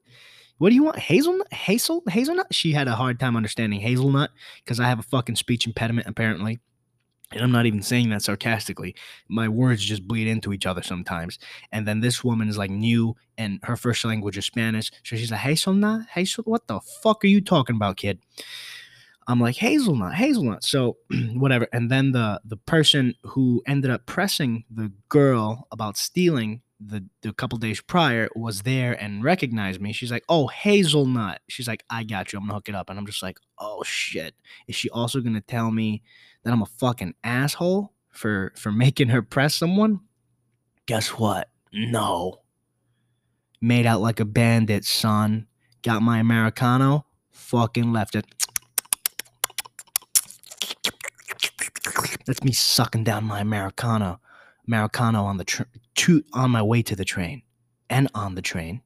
What 0.60 0.68
do 0.68 0.74
you 0.74 0.82
want? 0.82 0.98
Hazelnut? 0.98 1.50
Hazel? 1.54 2.02
Hazelnut? 2.06 2.54
She 2.54 2.72
had 2.72 2.86
a 2.86 2.94
hard 2.94 3.18
time 3.18 3.34
understanding 3.34 3.80
hazelnut 3.80 4.30
because 4.62 4.78
I 4.78 4.88
have 4.88 4.98
a 4.98 5.02
fucking 5.02 5.36
speech 5.36 5.66
impediment, 5.66 6.06
apparently. 6.06 6.60
And 7.32 7.40
I'm 7.40 7.50
not 7.50 7.64
even 7.64 7.80
saying 7.80 8.10
that 8.10 8.20
sarcastically. 8.20 8.94
My 9.26 9.48
words 9.48 9.82
just 9.82 10.06
bleed 10.06 10.26
into 10.26 10.52
each 10.52 10.66
other 10.66 10.82
sometimes. 10.82 11.38
And 11.72 11.88
then 11.88 12.00
this 12.00 12.22
woman 12.22 12.50
is 12.50 12.58
like 12.58 12.70
new 12.70 13.16
and 13.38 13.58
her 13.62 13.74
first 13.74 14.04
language 14.04 14.36
is 14.36 14.44
Spanish. 14.44 14.90
So 15.02 15.16
she's 15.16 15.30
like, 15.30 15.40
hazelnut? 15.40 16.08
Hazel? 16.10 16.44
What 16.44 16.66
the 16.66 16.80
fuck 17.02 17.24
are 17.24 17.28
you 17.28 17.40
talking 17.40 17.76
about, 17.76 17.96
kid? 17.96 18.18
I'm 19.26 19.40
like, 19.40 19.56
hazelnut, 19.56 20.14
hazelnut. 20.14 20.62
So 20.62 20.98
whatever. 21.32 21.68
And 21.72 21.90
then 21.90 22.12
the 22.12 22.38
the 22.44 22.58
person 22.58 23.14
who 23.22 23.62
ended 23.66 23.90
up 23.90 24.04
pressing 24.04 24.64
the 24.70 24.92
girl 25.08 25.66
about 25.72 25.96
stealing 25.96 26.60
the, 26.80 27.04
the 27.22 27.32
couple 27.32 27.58
days 27.58 27.80
prior 27.80 28.28
was 28.34 28.62
there 28.62 28.92
and 29.00 29.22
recognized 29.22 29.80
me. 29.80 29.92
She's 29.92 30.10
like, 30.10 30.24
"Oh, 30.28 30.46
hazelnut." 30.46 31.40
She's 31.48 31.68
like, 31.68 31.84
"I 31.90 32.04
got 32.04 32.32
you. 32.32 32.38
I'm 32.38 32.46
gonna 32.46 32.54
hook 32.54 32.68
it 32.68 32.74
up." 32.74 32.88
And 32.88 32.98
I'm 32.98 33.06
just 33.06 33.22
like, 33.22 33.38
"Oh 33.58 33.82
shit." 33.84 34.34
Is 34.66 34.74
she 34.74 34.88
also 34.90 35.20
gonna 35.20 35.42
tell 35.42 35.70
me 35.70 36.02
that 36.42 36.52
I'm 36.52 36.62
a 36.62 36.66
fucking 36.66 37.14
asshole 37.22 37.92
for 38.08 38.52
for 38.56 38.72
making 38.86 39.08
her 39.08 39.22
press 39.22 39.54
someone? 39.54 40.00
Guess 40.86 41.10
what? 41.10 41.48
No. 41.72 42.40
Made 43.60 43.86
out 43.86 44.00
like 44.00 44.20
a 44.20 44.24
bandit, 44.24 44.84
son. 44.84 45.46
Got 45.82 46.02
my 46.02 46.18
americano. 46.18 47.06
Fucking 47.30 47.92
left 47.92 48.14
it. 48.16 48.26
That's 52.26 52.42
me 52.42 52.52
sucking 52.52 53.04
down 53.04 53.24
my 53.24 53.40
americano. 53.40 54.20
Americano 54.70 55.24
on 55.24 55.36
the 55.36 55.44
tr- 55.44 55.64
to 55.96 56.22
on 56.32 56.52
my 56.52 56.62
way 56.62 56.80
to 56.80 56.94
the 56.94 57.04
train 57.04 57.42
and 57.88 58.08
on 58.14 58.36
the 58.36 58.42
train 58.42 58.82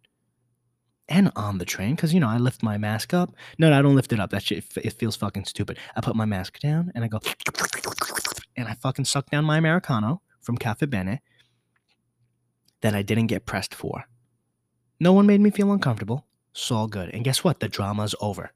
and 1.11 1.31
on 1.37 1.59
the 1.59 1.67
train 1.67 1.95
because 1.95 2.15
you 2.15 2.21
know 2.21 2.29
I 2.29 2.39
lift 2.39 2.63
my 2.63 2.79
mask 2.79 3.13
up. 3.13 3.35
No, 3.59 3.69
no, 3.69 3.79
I 3.79 3.83
don't 3.83 3.95
lift 3.95 4.11
it 4.11 4.19
up. 4.19 4.31
That 4.31 4.43
shit 4.43 4.65
it 4.79 4.95
feels 4.95 5.15
fucking 5.15 5.45
stupid. 5.45 5.79
I 5.95 6.01
put 6.01 6.17
my 6.17 6.25
mask 6.25 6.59
down 6.59 6.91
and 6.95 7.05
I 7.05 7.09
go 7.09 7.21
and 8.57 8.67
I 8.67 8.75
fucking 8.75 9.05
suck 9.05 9.29
down 9.29 9.45
my 9.45 9.59
americano 9.59 10.23
from 10.41 10.57
Cafe 10.57 10.87
Bene 10.87 11.21
that 12.81 12.95
I 12.95 13.03
didn't 13.03 13.27
get 13.27 13.45
pressed 13.45 13.75
for. 13.75 14.05
No 14.99 15.13
one 15.13 15.27
made 15.27 15.43
me 15.43 15.51
feel 15.51 15.71
uncomfortable. 15.71 16.25
It's 16.53 16.71
all 16.71 16.87
good. 16.87 17.11
And 17.11 17.25
guess 17.25 17.45
what? 17.45 17.61
The 17.61 17.69
drama's 17.69 18.15
over. 18.23 18.53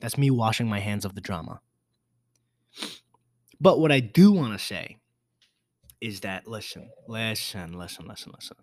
That's 0.00 0.18
me 0.18 0.30
washing 0.30 0.68
my 0.68 0.80
hands 0.80 1.06
of 1.06 1.14
the 1.14 1.22
drama. 1.22 1.60
But 3.58 3.80
what 3.80 3.90
I 3.90 4.00
do 4.00 4.30
want 4.32 4.52
to 4.52 4.62
say 4.62 4.98
is 6.00 6.20
that 6.20 6.46
listen, 6.46 6.90
listen, 7.08 7.72
listen, 7.78 8.06
listen, 8.06 8.32
listen. 8.34 8.56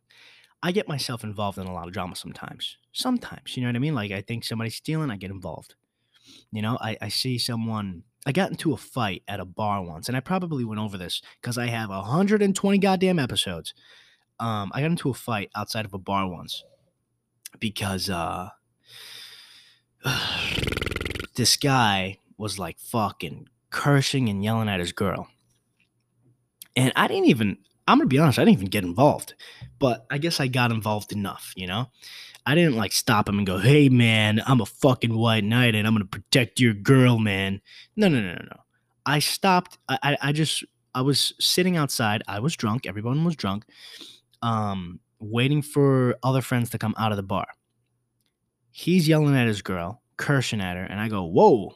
I 0.62 0.72
get 0.72 0.88
myself 0.88 1.24
involved 1.24 1.58
in 1.58 1.68
a 1.68 1.74
lot 1.74 1.88
of 1.88 1.94
drama 1.94 2.16
sometimes. 2.16 2.78
Sometimes, 2.94 3.58
you 3.58 3.63
know 3.63 3.70
what 3.70 3.75
I 3.75 3.80
mean? 3.80 3.96
Like 3.96 4.12
I 4.12 4.22
think 4.22 4.44
somebody's 4.44 4.75
stealing, 4.75 5.12
I 5.12 5.18
get 5.18 5.32
involved. 5.32 5.75
You 6.52 6.62
know, 6.62 6.78
I, 6.80 6.98
I 7.02 7.10
see 7.10 7.38
someone. 7.38 8.04
I 8.25 8.32
got 8.32 8.52
into 8.52 8.72
a 8.72 8.78
fight 8.78 9.24
at 9.28 9.42
a 9.42 9.46
bar 9.46 9.84
once, 9.84 10.08
and 10.08 10.16
I 10.16 10.22
probably 10.22 10.63
went 10.63 10.80
over 10.80 10.98
this 10.98 11.22
because 11.42 11.58
I 11.58 11.66
have 11.68 11.90
120 11.90 12.78
goddamn 12.78 13.20
episodes. 13.20 13.74
Um, 14.40 14.72
I 14.74 14.80
got 14.80 14.92
into 14.92 15.10
a 15.10 15.13
fight 15.13 15.50
outside 15.56 15.84
of 15.84 15.94
a 15.94 15.98
bar 15.98 16.30
once 16.30 16.63
because 17.60 18.10
uh, 18.10 18.50
this 21.36 21.58
guy 21.58 22.20
was 22.38 22.58
like 22.58 22.80
fucking 22.80 23.50
cursing 23.70 24.30
and 24.30 24.44
yelling 24.44 24.70
at 24.70 24.80
his 24.80 24.94
girl. 24.94 25.28
And 26.75 26.92
I 26.96 27.08
didn't 27.08 27.25
even, 27.25 27.58
I'm 27.88 27.98
gonna 27.98 28.08
be 28.08 28.20
honest, 28.20 28.39
I 28.39 28.44
didn't 28.44 28.58
even 28.58 28.70
get 28.70 28.84
involved. 28.84 29.36
But 29.80 30.06
I 30.10 30.18
guess 30.18 30.39
I 30.39 30.48
got 30.48 30.72
involved 30.72 31.12
enough, 31.12 31.53
you 31.56 31.68
know? 31.68 31.88
I 32.46 32.56
didn't 32.56 32.75
like 32.75 32.92
stop 32.92 33.30
him 33.30 33.38
and 33.38 33.48
go, 33.48 33.58
hey 33.58 33.89
man, 33.89 34.42
I'm 34.46 34.62
a 34.62 34.65
fucking 34.65 35.15
white 35.15 35.44
knight 35.44 35.75
and 35.75 35.88
I'm 35.88 35.94
gonna 35.94 36.06
protect 36.06 36.60
your 36.60 36.74
girl, 36.74 37.20
man. 37.20 37.62
No, 37.96 38.08
no, 38.08 38.20
no, 38.20 38.34
no, 38.34 38.44
no. 38.44 38.60
I 39.06 39.20
stopped. 39.20 39.77
I, 39.88 39.98
I, 40.03 40.18
I 40.22 40.32
just, 40.32 40.63
I 40.96 41.01
was 41.01 41.34
sitting 41.39 41.77
outside. 41.77 42.24
I 42.27 42.39
was 42.39 42.56
drunk. 42.56 42.86
Everyone 42.86 43.24
was 43.25 43.36
drunk. 43.36 43.65
Um, 44.42 45.00
waiting 45.20 45.62
for 45.62 46.18
other 46.24 46.42
friends 46.42 46.70
to 46.72 46.77
come 46.77 46.96
out 46.98 47.12
of 47.12 47.18
the 47.18 47.24
bar. 47.24 47.48
He's 48.72 49.08
yelling 49.08 49.36
at 49.36 49.48
his 49.48 49.62
girl, 49.62 50.01
cursing 50.18 50.62
at 50.62 50.75
her, 50.75 50.84
and 50.84 51.00
I 51.00 51.08
go, 51.08 51.24
whoa. 51.24 51.75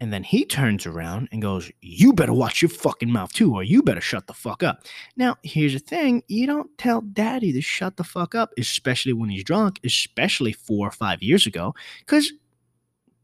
And 0.00 0.12
then 0.12 0.22
he 0.22 0.44
turns 0.44 0.86
around 0.86 1.28
and 1.32 1.40
goes, 1.40 1.70
You 1.80 2.12
better 2.12 2.32
watch 2.32 2.62
your 2.62 2.68
fucking 2.68 3.10
mouth 3.10 3.32
too, 3.32 3.54
or 3.54 3.62
you 3.62 3.82
better 3.82 4.00
shut 4.00 4.26
the 4.26 4.32
fuck 4.32 4.62
up. 4.62 4.84
Now, 5.16 5.36
here's 5.42 5.72
the 5.72 5.78
thing 5.78 6.22
you 6.28 6.46
don't 6.46 6.76
tell 6.78 7.00
daddy 7.00 7.52
to 7.52 7.60
shut 7.60 7.96
the 7.96 8.04
fuck 8.04 8.34
up, 8.34 8.52
especially 8.58 9.12
when 9.12 9.30
he's 9.30 9.44
drunk, 9.44 9.80
especially 9.84 10.52
four 10.52 10.88
or 10.88 10.92
five 10.92 11.22
years 11.22 11.46
ago, 11.46 11.74
because 12.00 12.32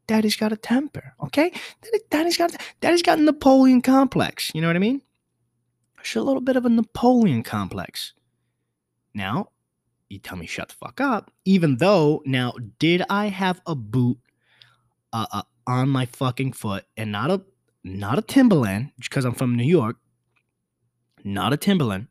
daddy's 0.07 0.37
got 0.37 0.53
a 0.53 0.57
temper, 0.57 1.15
okay? 1.23 1.53
Daddy's 2.11 2.37
got, 2.37 2.55
daddy's 2.81 3.03
got 3.03 3.19
a 3.19 3.23
Napoleon 3.23 3.81
complex. 3.81 4.51
You 4.55 4.61
know 4.61 4.67
what 4.67 4.77
I 4.77 4.81
mean? 4.81 5.03
A 6.17 6.21
little 6.21 6.41
bit 6.41 6.57
of 6.57 6.65
a 6.65 6.71
Napoleon 6.71 7.43
complex. 7.43 8.15
Now, 9.15 9.51
you 10.09 10.19
tell 10.19 10.37
me 10.37 10.47
shut 10.47 10.69
the 10.69 10.75
fuck 10.75 11.01
up, 11.01 11.31
even 11.45 11.77
though, 11.77 12.23
now, 12.27 12.55
did 12.79 13.03
I 13.09 13.27
have 13.27 13.61
a 13.67 13.75
boot? 13.75 14.19
Uh, 15.13 15.27
uh, 15.33 15.43
on 15.67 15.89
my 15.89 16.07
fucking 16.07 16.53
foot 16.53 16.85
and 16.97 17.13
not 17.13 17.31
a 17.31 17.43
not 17.83 18.19
a 18.19 18.23
Timberland 18.23 18.93
because 19.01 19.25
I'm 19.25 19.35
from 19.35 19.57
New 19.57 19.65
York. 19.65 19.97
Not 21.25 21.53
a 21.53 21.57
Timberland. 21.57 22.09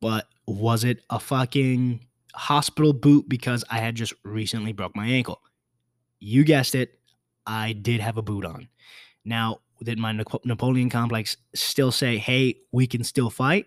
But 0.00 0.26
was 0.46 0.84
it 0.84 1.00
a 1.10 1.18
fucking 1.18 2.06
hospital 2.34 2.92
boot 2.92 3.28
because 3.28 3.64
I 3.70 3.78
had 3.78 3.94
just 3.94 4.12
recently 4.24 4.72
broke 4.72 4.96
my 4.96 5.06
ankle? 5.06 5.40
You 6.18 6.44
guessed 6.44 6.74
it. 6.74 6.98
I 7.46 7.72
did 7.72 8.00
have 8.00 8.16
a 8.16 8.22
boot 8.22 8.44
on. 8.44 8.68
Now, 9.24 9.60
did 9.82 9.98
my 9.98 10.12
Napoleon 10.44 10.90
complex 10.90 11.36
still 11.54 11.92
say, 11.92 12.18
"Hey, 12.18 12.56
we 12.72 12.86
can 12.86 13.04
still 13.04 13.30
fight"? 13.30 13.66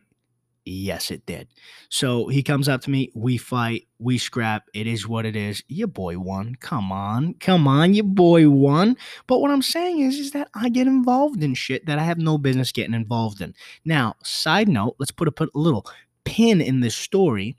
Yes, 0.68 1.12
it 1.12 1.28
did. 1.28 1.48
So 1.90 2.28
he 2.28 2.42
comes 2.42 2.68
up 2.68 2.82
to 2.82 2.90
me. 2.90 3.12
We 3.14 3.38
fight. 3.38 3.88
We 4.00 4.18
scrap. 4.18 4.68
It 4.74 4.88
is 4.88 5.08
what 5.08 5.24
it 5.24 5.36
is. 5.36 5.64
Your 5.68 5.88
boy 5.88 6.18
won. 6.18 6.56
Come 6.60 6.92
on. 6.92 7.36
Come 7.36 7.68
on. 7.68 7.94
Your 7.94 8.06
boy 8.06 8.50
won. 8.50 8.98
But 9.28 9.42
what 9.42 9.52
I'm 9.52 9.62
saying 9.62 10.00
is, 10.00 10.18
is 10.18 10.32
that 10.32 10.50
I 10.56 10.70
get 10.70 10.88
involved 10.88 11.44
in 11.44 11.54
shit 11.54 11.86
that 11.86 12.00
I 12.00 12.04
have 12.04 12.18
no 12.18 12.40
business 12.40 12.72
getting 12.72 12.96
involved 12.96 13.42
in. 13.42 13.54
Now, 13.86 14.16
side 14.24 14.68
note, 14.68 14.96
let's 14.98 15.12
put 15.12 15.28
a, 15.28 15.32
put 15.32 15.52
a 15.54 15.60
little 15.60 15.86
pin 16.24 16.62
in 16.62 16.80
this 16.80 16.96
story. 16.96 17.58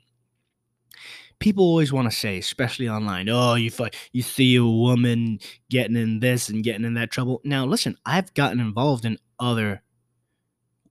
People 1.39 1.63
always 1.63 1.93
want 1.93 2.11
to 2.11 2.17
say, 2.17 2.39
especially 2.39 2.89
online, 2.89 3.29
oh, 3.29 3.55
you 3.55 3.69
fight, 3.69 3.95
you 4.11 4.21
see 4.21 4.55
a 4.57 4.65
woman 4.65 5.39
getting 5.69 5.95
in 5.95 6.19
this 6.19 6.49
and 6.49 6.63
getting 6.63 6.83
in 6.83 6.95
that 6.95 7.11
trouble. 7.11 7.39
Now, 7.45 7.63
listen, 7.63 7.95
I've 8.05 8.33
gotten 8.33 8.59
involved 8.59 9.05
in 9.05 9.17
other 9.39 9.81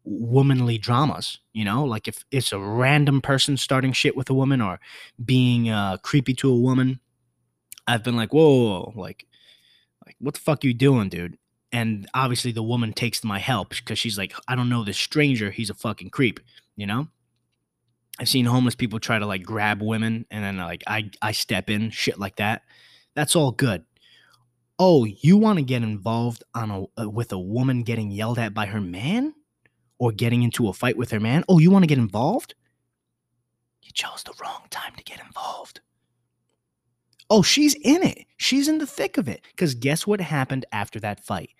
womanly 0.06 0.78
dramas 0.78 1.38
you 1.52 1.64
know? 1.64 1.84
Like 1.84 2.06
if 2.06 2.22
it's 2.30 2.52
a 2.52 2.58
random 2.58 3.22
person 3.22 3.56
starting 3.56 3.92
shit 3.92 4.14
with 4.14 4.28
a 4.28 4.34
woman 4.34 4.60
or 4.60 4.78
being 5.24 5.70
uh 5.70 5.96
creepy 5.98 6.34
to 6.34 6.50
a 6.50 6.56
woman 6.56 7.00
i've 7.86 8.04
been 8.04 8.16
like 8.16 8.32
whoa, 8.32 8.48
whoa, 8.48 8.92
whoa. 8.94 9.00
like 9.00 9.26
like 10.04 10.16
what 10.20 10.34
the 10.34 10.40
fuck 10.40 10.64
you 10.64 10.74
doing 10.74 11.08
dude? 11.08 11.38
And 11.72 12.08
obviously 12.14 12.52
the 12.52 12.62
woman 12.62 12.92
takes 12.92 13.24
my 13.24 13.38
help 13.38 13.70
because 13.70 13.98
she's 13.98 14.18
like 14.18 14.34
i 14.46 14.54
don't 14.54 14.68
know 14.68 14.84
this 14.84 14.98
stranger 14.98 15.50
he's 15.50 15.70
a 15.70 15.74
fucking 15.74 16.10
creep 16.10 16.40
you 16.76 16.86
know? 16.86 17.08
I've 18.18 18.28
seen 18.28 18.46
homeless 18.46 18.74
people 18.74 18.98
try 19.00 19.18
to 19.18 19.26
like 19.26 19.42
grab 19.42 19.82
women 19.82 20.26
and 20.30 20.44
then 20.44 20.56
like 20.58 20.82
i 20.86 21.10
i 21.22 21.32
step 21.32 21.70
in 21.70 21.90
shit 21.90 22.18
like 22.18 22.36
that. 22.36 22.62
That's 23.14 23.34
all 23.34 23.50
good. 23.50 23.84
Oh 24.78 25.04
you 25.04 25.38
want 25.38 25.58
to 25.58 25.64
get 25.64 25.82
involved 25.82 26.44
on 26.54 26.70
a 26.70 27.02
uh, 27.02 27.08
with 27.08 27.32
a 27.32 27.38
woman 27.38 27.82
getting 27.82 28.10
yelled 28.10 28.38
at 28.38 28.52
by 28.54 28.66
her 28.66 28.80
man 28.80 29.34
or 29.98 30.12
getting 30.12 30.42
into 30.42 30.68
a 30.68 30.72
fight 30.72 30.96
with 30.96 31.10
her 31.10 31.20
man. 31.20 31.44
Oh, 31.48 31.58
you 31.58 31.70
want 31.70 31.82
to 31.82 31.88
get 31.88 31.98
involved? 31.98 32.54
You 33.82 33.90
chose 33.92 34.22
the 34.24 34.34
wrong 34.40 34.62
time 34.70 34.94
to 34.96 35.04
get 35.04 35.20
involved. 35.20 35.80
Oh, 37.28 37.42
she's 37.42 37.74
in 37.74 38.02
it. 38.02 38.26
She's 38.36 38.68
in 38.68 38.78
the 38.78 38.86
thick 38.86 39.18
of 39.18 39.28
it. 39.28 39.42
Because 39.50 39.74
guess 39.74 40.06
what 40.06 40.20
happened 40.20 40.64
after 40.72 41.00
that 41.00 41.20
fight? 41.20 41.50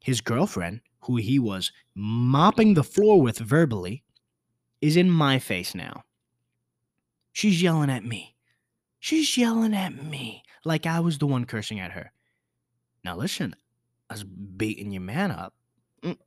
His 0.00 0.20
girlfriend, 0.20 0.80
who 1.00 1.16
he 1.16 1.38
was 1.38 1.72
mopping 1.94 2.74
the 2.74 2.84
floor 2.84 3.20
with 3.20 3.38
verbally, 3.38 4.04
is 4.80 4.96
in 4.96 5.10
my 5.10 5.38
face 5.38 5.74
now. 5.74 6.04
She's 7.32 7.62
yelling 7.62 7.90
at 7.90 8.04
me. 8.04 8.36
She's 9.00 9.36
yelling 9.36 9.74
at 9.74 10.02
me 10.02 10.42
like 10.64 10.86
I 10.86 11.00
was 11.00 11.18
the 11.18 11.26
one 11.26 11.44
cursing 11.44 11.80
at 11.80 11.92
her. 11.92 12.12
Now, 13.04 13.16
listen, 13.16 13.54
I 14.10 14.14
was 14.14 14.24
beating 14.24 14.90
your 14.90 15.02
man 15.02 15.30
up 15.30 15.54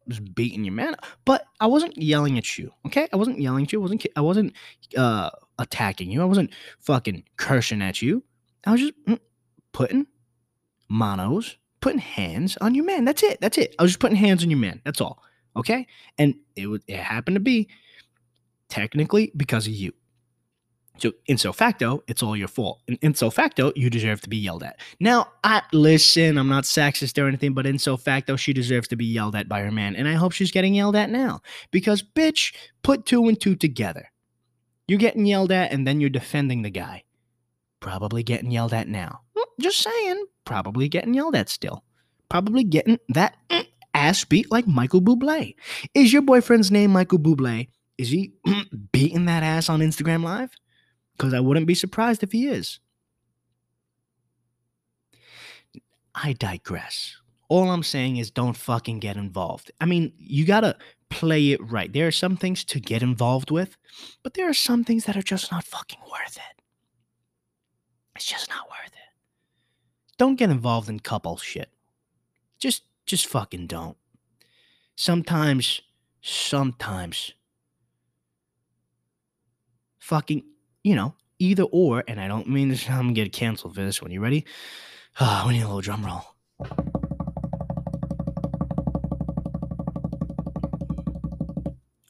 just 0.08 0.36
beating 0.36 0.64
your 0.64 0.74
man. 0.74 0.96
But 1.26 1.46
I 1.60 1.68
wasn't 1.68 2.02
yelling 2.02 2.38
at 2.38 2.58
you. 2.58 2.72
Okay, 2.88 3.08
I 3.12 3.16
wasn't 3.16 3.40
yelling 3.40 3.64
at 3.64 3.74
you. 3.74 3.80
I 3.80 3.82
wasn't. 3.82 4.08
I 4.16 4.22
wasn't 4.22 4.54
uh, 4.98 5.30
attacking 5.60 6.10
you. 6.12 6.22
I 6.22 6.26
wasn't 6.26 6.52
fucking 6.80 7.24
cursing 7.38 7.82
at 7.82 8.02
you. 8.02 8.24
I 8.66 8.72
was 8.72 8.82
just 8.82 8.94
mm, 9.06 9.20
putting 9.72 10.08
monos, 10.90 11.58
putting 11.80 12.00
hands 12.00 12.58
on 12.58 12.76
your 12.76 12.86
man. 12.86 13.06
That's 13.06 13.24
it. 13.24 13.40
That's 13.42 13.58
it. 13.58 13.76
I 13.80 13.84
was 13.84 13.92
just 13.92 14.00
putting 14.00 14.18
hands 14.18 14.44
on 14.44 14.50
your 14.50 14.60
man. 14.60 14.82
That's 14.84 15.02
all. 15.02 15.22
Okay, 15.56 15.88
and 16.18 16.36
it 16.56 16.68
would. 16.68 16.84
It 16.88 16.98
happened 16.98 17.36
to 17.36 17.42
be 17.42 17.70
technically 18.70 19.32
because 19.36 19.68
of 19.68 19.74
you. 19.74 19.92
So, 20.98 21.14
in 21.26 21.38
so 21.38 21.52
facto, 21.52 22.04
it's 22.08 22.22
all 22.22 22.38
your 22.38 22.48
fault. 22.48 22.82
And 22.88 22.98
in 23.02 23.16
so 23.16 23.32
facto, 23.32 23.72
you 23.76 23.90
deserve 23.90 24.22
to 24.22 24.30
be 24.30 24.38
yelled 24.38 24.62
at. 24.62 24.80
Now, 25.00 25.32
I 25.44 25.64
listen, 25.74 26.38
I'm 26.38 26.50
not 26.50 26.66
sexist 26.66 27.22
or 27.22 27.28
anything, 27.28 27.54
but 27.54 27.66
in 27.66 27.80
so 27.80 27.98
facto, 27.98 28.36
she 28.36 28.54
deserves 28.54 28.88
to 28.90 28.96
be 28.96 29.06
yelled 29.06 29.36
at 29.36 29.50
by 29.50 29.62
her 29.62 29.72
man. 29.72 29.96
And 29.96 30.08
I 30.08 30.14
hope 30.14 30.32
she's 30.32 30.52
getting 30.52 30.76
yelled 30.76 30.96
at 30.96 31.10
now. 31.10 31.42
Because, 31.72 32.04
bitch, 32.04 32.54
put 32.84 33.06
two 33.06 33.28
and 33.28 33.40
two 33.40 33.56
together. 33.56 34.12
You're 34.88 35.00
getting 35.00 35.26
yelled 35.26 35.52
at, 35.52 35.72
and 35.72 35.88
then 35.88 36.02
you're 36.02 36.10
defending 36.10 36.62
the 36.62 36.70
guy. 36.70 37.04
Probably 37.80 38.22
getting 38.22 38.52
yelled 38.52 38.74
at 38.74 38.88
now. 38.88 39.22
Just 39.60 39.82
saying, 39.82 40.26
probably 40.46 40.90
getting 40.90 41.14
yelled 41.14 41.36
at 41.36 41.50
still. 41.50 41.84
Probably 42.30 42.64
getting 42.64 42.98
that 43.10 43.38
mm, 43.50 43.66
ass 43.94 44.24
beat 44.26 44.52
like 44.52 44.68
Michael 44.68 45.02
Bublé. 45.02 45.56
Is 45.94 46.14
your 46.14 46.22
boyfriend's 46.22 46.72
name 46.72 46.92
Michael 46.92 47.20
Bublé? 47.20 47.68
Is 47.98 48.10
he 48.10 48.34
beating 48.92 49.26
that 49.26 49.44
ass 49.44 49.70
on 49.70 49.80
Instagram 49.80 50.24
Live? 50.24 50.52
Because 51.22 51.36
I 51.36 51.40
wouldn't 51.40 51.68
be 51.68 51.76
surprised 51.76 52.24
if 52.24 52.32
he 52.32 52.48
is. 52.48 52.80
I 56.16 56.34
digress. 56.34 57.16
All 57.48 57.70
I'm 57.70 57.84
saying 57.84 58.18
is 58.18 58.32
don't 58.32 58.58
fucking 58.58 59.02
get 59.02 59.18
involved. 59.18 59.70
I 59.80 59.86
mean, 59.86 60.14
you 60.18 60.46
gotta 60.46 60.76
play 61.12 61.52
it 61.52 61.62
right. 61.72 61.94
There 61.94 62.08
are 62.08 62.12
some 62.12 62.38
things 62.38 62.64
to 62.64 62.80
get 62.80 63.04
involved 63.04 63.52
with, 63.52 63.78
but 64.24 64.34
there 64.34 64.50
are 64.50 64.54
some 64.54 64.84
things 64.84 65.06
that 65.06 65.16
are 65.16 65.22
just 65.22 65.52
not 65.52 65.64
fucking 65.64 66.00
worth 66.12 66.38
it. 66.38 66.64
It's 68.16 68.26
just 68.26 68.50
not 68.50 68.68
worth 68.68 68.88
it. 68.88 69.14
Don't 70.18 70.38
get 70.38 70.50
involved 70.50 70.90
in 70.90 71.00
couple 71.02 71.38
shit. 71.38 71.70
Just 72.58 72.82
just 73.06 73.28
fucking 73.28 73.68
don't. 73.68 73.98
Sometimes 74.96 75.82
sometimes 76.24 77.34
fucking 80.00 80.46
you 80.84 80.96
know, 80.96 81.16
either 81.40 81.64
or, 81.64 82.04
and 82.08 82.20
I 82.20 82.28
don't 82.28 82.48
mean 82.48 82.70
this, 82.70 82.90
I'm 82.90 83.00
gonna 83.00 83.14
get 83.14 83.34
canceled 83.34 83.76
for 83.76 83.82
this 83.82 84.02
one. 84.02 84.12
You 84.12 84.22
ready? 84.22 84.46
Ah, 85.20 85.44
we 85.46 85.56
need 85.56 85.64
a 85.64 85.68
little 85.68 85.82
drum 85.82 86.06
roll. 86.06 86.24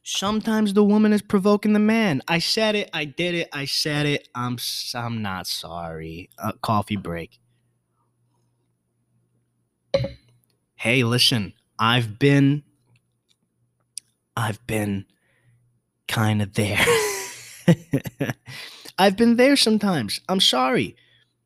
Sometimes 0.03 0.75
the 0.75 0.83
woman 0.83 1.13
is 1.13 1.23
provoking 1.23 1.73
the 1.73 1.79
man. 1.79 2.21
I 2.27 2.37
said 2.37 2.75
it. 2.75 2.91
I 2.93 3.05
did 3.05 3.33
it. 3.33 3.49
I 3.51 3.65
said 3.65 4.05
it. 4.05 4.27
I'm. 4.35 4.59
I'm 4.93 5.23
not 5.23 5.47
sorry. 5.47 6.29
Uh, 6.37 6.51
coffee 6.61 6.95
break. 6.95 7.39
Hey, 10.75 11.03
listen. 11.03 11.53
I've 11.79 12.19
been. 12.19 12.61
I've 14.37 14.65
been 14.67 15.05
kind 16.07 16.41
of 16.43 16.53
there. 16.53 16.85
I've 18.97 19.17
been 19.17 19.35
there 19.35 19.55
sometimes. 19.55 20.19
I'm 20.29 20.39
sorry. 20.39 20.95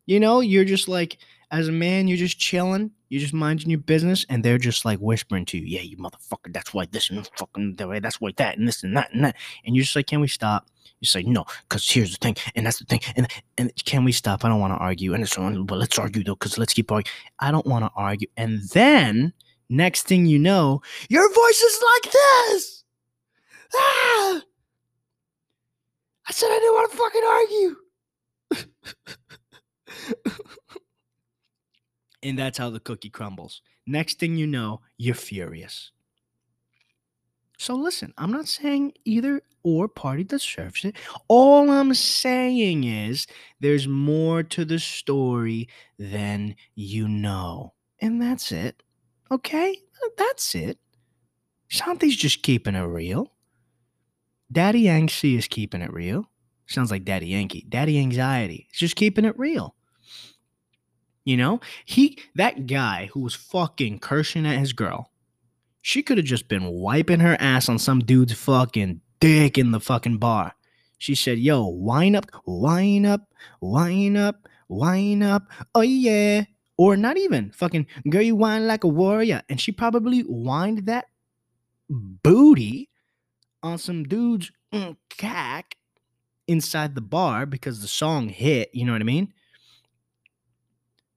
You 0.05 0.19
know, 0.19 0.39
you're 0.41 0.65
just 0.65 0.87
like, 0.87 1.17
as 1.51 1.67
a 1.67 1.71
man, 1.71 2.07
you're 2.07 2.17
just 2.17 2.39
chilling, 2.39 2.91
you're 3.09 3.21
just 3.21 3.33
minding 3.33 3.69
your 3.69 3.79
business, 3.79 4.25
and 4.29 4.43
they're 4.43 4.57
just 4.57 4.85
like 4.85 4.99
whispering 4.99 5.45
to 5.45 5.57
you, 5.57 5.65
yeah, 5.65 5.81
you 5.81 5.97
motherfucker, 5.97 6.51
that's 6.51 6.73
why 6.73 6.85
this 6.85 7.09
and 7.09 7.29
fucking 7.37 7.75
that 7.75 7.87
way, 7.87 7.99
that's 7.99 8.19
why 8.19 8.31
that 8.37 8.57
and 8.57 8.67
this 8.67 8.83
and 8.83 8.95
that 8.97 9.13
and 9.13 9.23
that. 9.25 9.35
And 9.65 9.75
you're 9.75 9.83
just 9.83 9.95
like, 9.95 10.07
can 10.07 10.19
we 10.19 10.27
stop? 10.27 10.67
You 11.01 11.07
say, 11.07 11.23
no, 11.23 11.45
because 11.67 11.89
here's 11.89 12.11
the 12.11 12.17
thing, 12.17 12.35
and 12.55 12.65
that's 12.65 12.79
the 12.79 12.85
thing, 12.85 13.01
and 13.15 13.27
and 13.57 13.71
can 13.85 14.03
we 14.05 14.11
stop? 14.11 14.43
I 14.43 14.49
don't 14.49 14.59
want 14.59 14.73
to 14.73 14.77
argue. 14.77 15.13
And 15.13 15.23
it's 15.23 15.37
on, 15.37 15.65
but 15.65 15.77
let's 15.77 15.99
argue 15.99 16.23
though, 16.23 16.35
because 16.35 16.57
let's 16.57 16.73
keep 16.73 16.91
arguing. 16.91 17.13
I 17.39 17.51
don't 17.51 17.65
want 17.65 17.85
to 17.85 17.91
argue. 17.95 18.27
And 18.37 18.61
then 18.69 19.33
next 19.69 20.07
thing 20.07 20.25
you 20.25 20.39
know, 20.39 20.81
your 21.09 21.27
voice 21.33 21.61
is 21.61 21.83
like 21.93 22.13
this. 22.13 22.83
Ah! 23.75 24.41
I 26.27 26.31
said 26.31 26.47
I 26.47 26.59
didn't 26.59 26.73
want 26.73 26.91
to 26.91 26.97
fucking 26.97 27.23
argue. 27.27 27.75
and 32.23 32.39
that's 32.39 32.57
how 32.57 32.69
the 32.69 32.79
cookie 32.79 33.09
crumbles. 33.09 33.61
Next 33.85 34.19
thing 34.19 34.35
you 34.35 34.47
know, 34.47 34.81
you're 34.97 35.15
furious. 35.15 35.91
So 37.57 37.75
listen, 37.75 38.13
I'm 38.17 38.31
not 38.31 38.47
saying 38.47 38.93
either 39.05 39.41
or 39.63 39.87
party 39.87 40.23
deserves 40.23 40.85
it. 40.85 40.95
All 41.27 41.71
I'm 41.71 41.93
saying 41.93 42.83
is 42.83 43.27
there's 43.59 43.87
more 43.87 44.43
to 44.43 44.65
the 44.65 44.79
story 44.79 45.67
than 45.97 46.55
you 46.75 47.07
know. 47.07 47.73
And 47.99 48.21
that's 48.21 48.51
it. 48.51 48.83
Okay? 49.31 49.77
That's 50.17 50.53
it. 50.53 50.77
Shanti's 51.69 52.15
just 52.15 52.43
keeping 52.43 52.75
it 52.75 52.81
real. 52.81 53.31
Daddy 54.51 54.81
Yankee 54.81 55.35
is 55.37 55.47
keeping 55.47 55.81
it 55.81 55.91
real. 55.91 56.29
Sounds 56.67 56.91
like 56.91 57.05
Daddy 57.05 57.27
Yankee. 57.27 57.65
Daddy 57.67 57.99
Anxiety. 57.99 58.67
He's 58.71 58.79
just 58.79 58.95
keeping 58.95 59.25
it 59.25 59.37
real. 59.37 59.75
You 61.23 61.37
know, 61.37 61.59
he 61.85 62.19
that 62.35 62.67
guy 62.67 63.09
who 63.13 63.21
was 63.21 63.33
fucking 63.33 63.99
cursing 63.99 64.45
at 64.45 64.59
his 64.59 64.73
girl, 64.73 65.11
she 65.81 66.03
could 66.03 66.17
have 66.17 66.25
just 66.25 66.47
been 66.47 66.67
wiping 66.67 67.19
her 67.19 67.35
ass 67.39 67.67
on 67.67 67.79
some 67.79 67.99
dude's 67.99 68.33
fucking 68.33 69.01
dick 69.19 69.57
in 69.57 69.71
the 69.71 69.79
fucking 69.79 70.17
bar. 70.17 70.53
She 70.99 71.15
said, 71.15 71.39
Yo, 71.39 71.65
wine 71.65 72.15
up, 72.15 72.27
wine 72.45 73.05
up, 73.05 73.21
wine 73.59 74.15
up, 74.17 74.47
wine 74.67 75.23
up. 75.23 75.47
Oh 75.73 75.81
yeah. 75.81 76.45
Or 76.77 76.95
not 76.97 77.17
even 77.17 77.51
fucking 77.51 77.87
girl, 78.09 78.21
you 78.21 78.35
whine 78.35 78.67
like 78.67 78.83
a 78.83 78.87
warrior. 78.87 79.41
And 79.49 79.59
she 79.59 79.71
probably 79.71 80.21
whined 80.21 80.85
that 80.85 81.05
booty 81.89 82.89
on 83.65 83.77
some 83.77 84.03
dude's 84.03 84.51
mm, 84.73 84.95
cack 85.09 85.75
inside 86.47 86.95
the 86.95 87.01
bar 87.01 87.45
because 87.45 87.81
the 87.81 87.87
song 87.87 88.29
hit. 88.29 88.69
You 88.73 88.85
know 88.85 88.91
what 88.91 89.01
I 89.01 89.05
mean? 89.05 89.33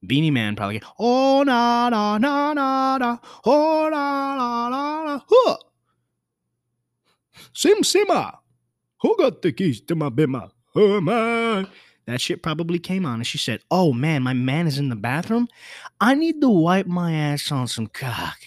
Beenie 0.07 0.31
Man 0.31 0.55
probably, 0.55 0.81
oh 0.99 1.43
na 1.43 1.89
na 1.89 2.19
na 2.19 2.53
na 2.55 2.99
na, 2.99 3.19
oh 3.45 3.89
na 3.91 4.37
na 4.37 4.69
na 4.69 5.05
na, 5.05 5.21
huh. 5.29 5.57
Sim 7.53 7.83
Simma. 7.83 8.39
who 9.01 9.17
got 9.17 9.43
the 9.43 9.53
keys 9.53 9.81
to 9.83 9.97
my 9.97 10.09
bimmer? 10.09 10.51
Oh 10.75 11.01
man. 11.01 11.67
That 12.07 12.21
shit 12.21 12.43
probably 12.43 12.79
came 12.79 13.05
on 13.05 13.17
and 13.17 13.27
she 13.27 13.37
said, 13.37 13.61
Oh 13.71 13.93
man, 13.93 14.23
my 14.23 14.33
man 14.33 14.67
is 14.67 14.79
in 14.79 14.89
the 14.89 14.97
bathroom. 14.97 15.49
I 16.01 16.15
need 16.15 16.41
to 16.41 16.49
wipe 16.49 16.87
my 16.87 17.13
ass 17.13 17.53
on 17.53 17.69
some 17.69 17.89
cock. 17.89 18.39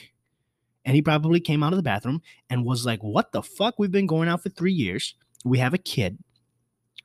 And 0.85 0.95
he 0.95 1.01
probably 1.01 1.39
came 1.39 1.63
out 1.63 1.73
of 1.73 1.77
the 1.77 1.83
bathroom 1.83 2.21
and 2.49 2.65
was 2.65 2.85
like, 2.85 3.01
What 3.01 3.31
the 3.31 3.43
fuck? 3.43 3.75
We've 3.77 3.91
been 3.91 4.07
going 4.07 4.29
out 4.29 4.43
for 4.43 4.49
three 4.49 4.73
years. 4.73 5.15
We 5.45 5.59
have 5.59 5.73
a 5.73 5.79
kid. 5.79 6.17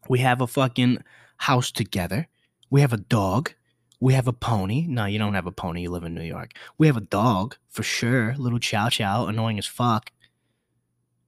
We 0.08 0.20
have 0.20 0.40
a 0.40 0.46
fucking 0.46 1.02
house 1.38 1.70
together. 1.70 2.28
We 2.70 2.80
have 2.80 2.92
a 2.92 2.98
dog. 2.98 3.52
We 4.00 4.14
have 4.14 4.28
a 4.28 4.32
pony. 4.32 4.86
No, 4.86 5.06
you 5.06 5.18
don't 5.18 5.34
have 5.34 5.46
a 5.46 5.52
pony. 5.52 5.82
You 5.82 5.90
live 5.90 6.04
in 6.04 6.14
New 6.14 6.22
York. 6.22 6.52
We 6.78 6.86
have 6.86 6.96
a 6.96 7.02
dog 7.02 7.56
for 7.68 7.82
sure. 7.82 8.34
Little 8.36 8.58
Chow 8.58 8.88
Chow, 8.88 9.26
annoying 9.26 9.58
as 9.58 9.66
fuck. 9.66 10.12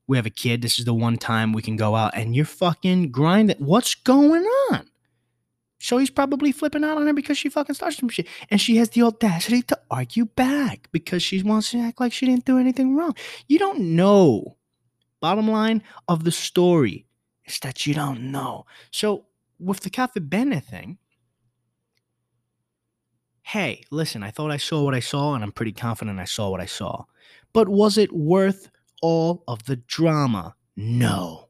We 0.06 0.16
have 0.16 0.26
a 0.26 0.30
kid. 0.30 0.62
This 0.62 0.78
is 0.78 0.84
the 0.84 0.94
one 0.94 1.16
time 1.16 1.52
we 1.52 1.62
can 1.62 1.76
go 1.76 1.94
out 1.94 2.14
and 2.14 2.34
you're 2.34 2.44
fucking 2.44 3.10
grinding. 3.10 3.56
What's 3.58 3.94
going 3.94 4.44
on? 4.70 4.88
So 5.78 5.98
he's 5.98 6.10
probably 6.10 6.52
flipping 6.52 6.84
out 6.84 6.96
on 6.98 7.06
her 7.06 7.12
because 7.12 7.38
she 7.38 7.48
fucking 7.48 7.74
starts 7.74 7.98
some 7.98 8.08
shit. 8.08 8.26
And 8.50 8.60
she 8.60 8.76
has 8.76 8.90
the 8.90 9.02
audacity 9.02 9.62
to 9.62 9.78
argue 9.90 10.24
back 10.26 10.88
because 10.90 11.22
she 11.22 11.42
wants 11.42 11.70
to 11.70 11.78
act 11.78 12.00
like 12.00 12.12
she 12.12 12.26
didn't 12.26 12.44
do 12.44 12.58
anything 12.58 12.96
wrong. 12.96 13.14
You 13.46 13.58
don't 13.58 13.80
know. 13.80 14.56
Bottom 15.20 15.48
line 15.48 15.82
of 16.08 16.24
the 16.24 16.32
story 16.32 17.06
is 17.44 17.58
that 17.60 17.86
you 17.86 17.94
don't 17.94 18.30
know. 18.32 18.66
So 18.90 19.26
with 19.58 19.80
the 19.80 19.90
Cafe 19.90 20.20
Bene 20.20 20.60
thing, 20.60 20.98
hey, 23.42 23.82
listen, 23.90 24.22
I 24.22 24.30
thought 24.30 24.50
I 24.50 24.56
saw 24.56 24.84
what 24.84 24.94
I 24.94 25.00
saw, 25.00 25.34
and 25.34 25.42
I'm 25.42 25.52
pretty 25.52 25.72
confident 25.72 26.20
I 26.20 26.24
saw 26.24 26.50
what 26.50 26.60
I 26.60 26.66
saw. 26.66 27.04
But 27.52 27.68
was 27.68 27.96
it 27.96 28.12
worth 28.12 28.70
all 29.00 29.42
of 29.48 29.64
the 29.64 29.76
drama? 29.76 30.54
No. 30.76 31.48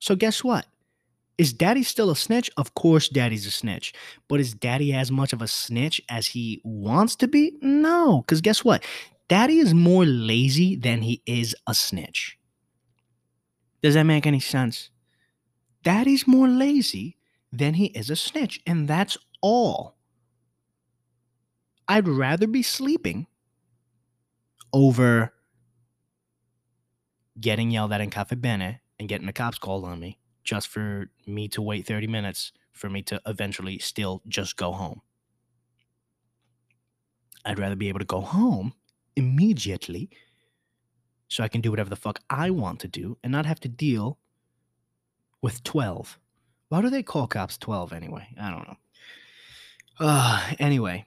So 0.00 0.16
guess 0.16 0.42
what? 0.42 0.66
Is 1.38 1.52
daddy 1.52 1.82
still 1.82 2.10
a 2.10 2.16
snitch? 2.16 2.50
Of 2.56 2.74
course, 2.74 3.08
daddy's 3.08 3.46
a 3.46 3.50
snitch. 3.50 3.92
But 4.28 4.40
is 4.40 4.54
daddy 4.54 4.92
as 4.92 5.10
much 5.10 5.32
of 5.32 5.40
a 5.40 5.48
snitch 5.48 6.00
as 6.08 6.26
he 6.26 6.60
wants 6.64 7.16
to 7.16 7.28
be? 7.28 7.56
No. 7.62 8.22
Because 8.22 8.40
guess 8.40 8.64
what? 8.64 8.84
Daddy 9.28 9.58
is 9.58 9.72
more 9.72 10.04
lazy 10.04 10.76
than 10.76 11.02
he 11.02 11.22
is 11.26 11.56
a 11.66 11.74
snitch. 11.74 12.38
Does 13.82 13.94
that 13.94 14.02
make 14.04 14.26
any 14.26 14.40
sense? 14.40 14.90
Daddy's 15.82 16.26
more 16.26 16.48
lazy 16.48 17.16
than 17.50 17.74
he 17.74 17.86
is 17.86 18.10
a 18.10 18.16
snitch. 18.16 18.60
And 18.66 18.86
that's 18.86 19.16
all. 19.40 19.96
I'd 21.88 22.06
rather 22.06 22.46
be 22.46 22.62
sleeping 22.62 23.26
over 24.72 25.32
getting 27.40 27.70
yelled 27.70 27.92
at 27.92 28.00
in 28.00 28.10
Cafe 28.10 28.36
Bene 28.36 28.80
and 28.98 29.08
getting 29.08 29.26
the 29.26 29.32
cops 29.32 29.58
called 29.58 29.84
on 29.84 29.98
me 29.98 30.18
just 30.44 30.68
for 30.68 31.10
me 31.26 31.48
to 31.48 31.62
wait 31.62 31.86
30 31.86 32.06
minutes 32.06 32.52
for 32.72 32.88
me 32.88 33.02
to 33.02 33.20
eventually 33.26 33.78
still 33.78 34.22
just 34.26 34.56
go 34.56 34.72
home. 34.72 35.02
I'd 37.44 37.58
rather 37.58 37.76
be 37.76 37.88
able 37.88 37.98
to 37.98 38.04
go 38.04 38.20
home 38.20 38.74
immediately 39.16 40.10
so 41.28 41.42
I 41.42 41.48
can 41.48 41.60
do 41.60 41.70
whatever 41.70 41.90
the 41.90 41.96
fuck 41.96 42.20
I 42.30 42.50
want 42.50 42.80
to 42.80 42.88
do 42.88 43.18
and 43.22 43.32
not 43.32 43.46
have 43.46 43.60
to 43.60 43.68
deal 43.68 44.18
with 45.40 45.64
12. 45.64 46.18
Why 46.68 46.80
do 46.80 46.90
they 46.90 47.02
call 47.02 47.26
cops 47.26 47.58
12 47.58 47.92
anyway? 47.92 48.28
I 48.40 48.50
don't 48.50 48.68
know. 48.68 48.76
Uh, 50.00 50.52
anyway, 50.58 51.06